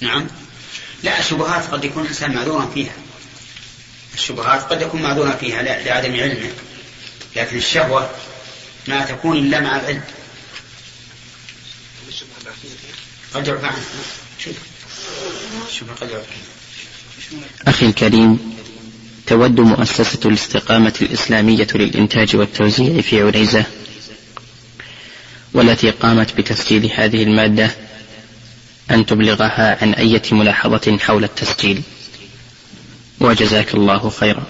نعم. 0.00 0.26
لا 1.02 1.18
الشبهات 1.18 1.66
قد 1.66 1.84
يكون 1.84 2.02
الإنسان 2.02 2.34
معذورا 2.34 2.70
فيها. 2.74 2.92
الشبهات 4.14 4.62
قد 4.62 4.82
يكون 4.82 5.02
معذورا 5.02 5.30
فيها 5.30 5.62
لعدم 5.62 6.14
علمه. 6.14 6.52
لكن 7.36 7.56
الشهوة 7.56 8.10
ما 8.88 9.04
تكون 9.04 9.36
إلا 9.36 9.60
مع 9.60 9.76
العلم. 9.80 10.02
قد 13.34 13.48
يعفى 13.48 13.66
عنها 13.66 13.82
قد 16.00 16.10
يعفى 16.10 16.26
أخي 17.66 17.86
الكريم 17.86 18.54
تود 19.26 19.60
مؤسسة 19.60 20.20
الاستقامة 20.24 20.94
الإسلامية 21.02 21.66
للإنتاج 21.74 22.36
والتوزيع 22.36 23.00
في 23.00 23.22
عنيزة 23.22 23.64
والتي 25.54 25.90
قامت 25.90 26.36
بتسجيل 26.36 26.90
هذه 26.94 27.22
المادة 27.22 27.70
أن 28.90 29.06
تبلغها 29.06 29.78
عن 29.82 29.94
أية 29.94 30.22
ملاحظة 30.32 30.98
حول 30.98 31.24
التسجيل. 31.24 31.82
وجزاك 33.20 33.74
الله 33.74 34.10
خيرا. 34.10 34.42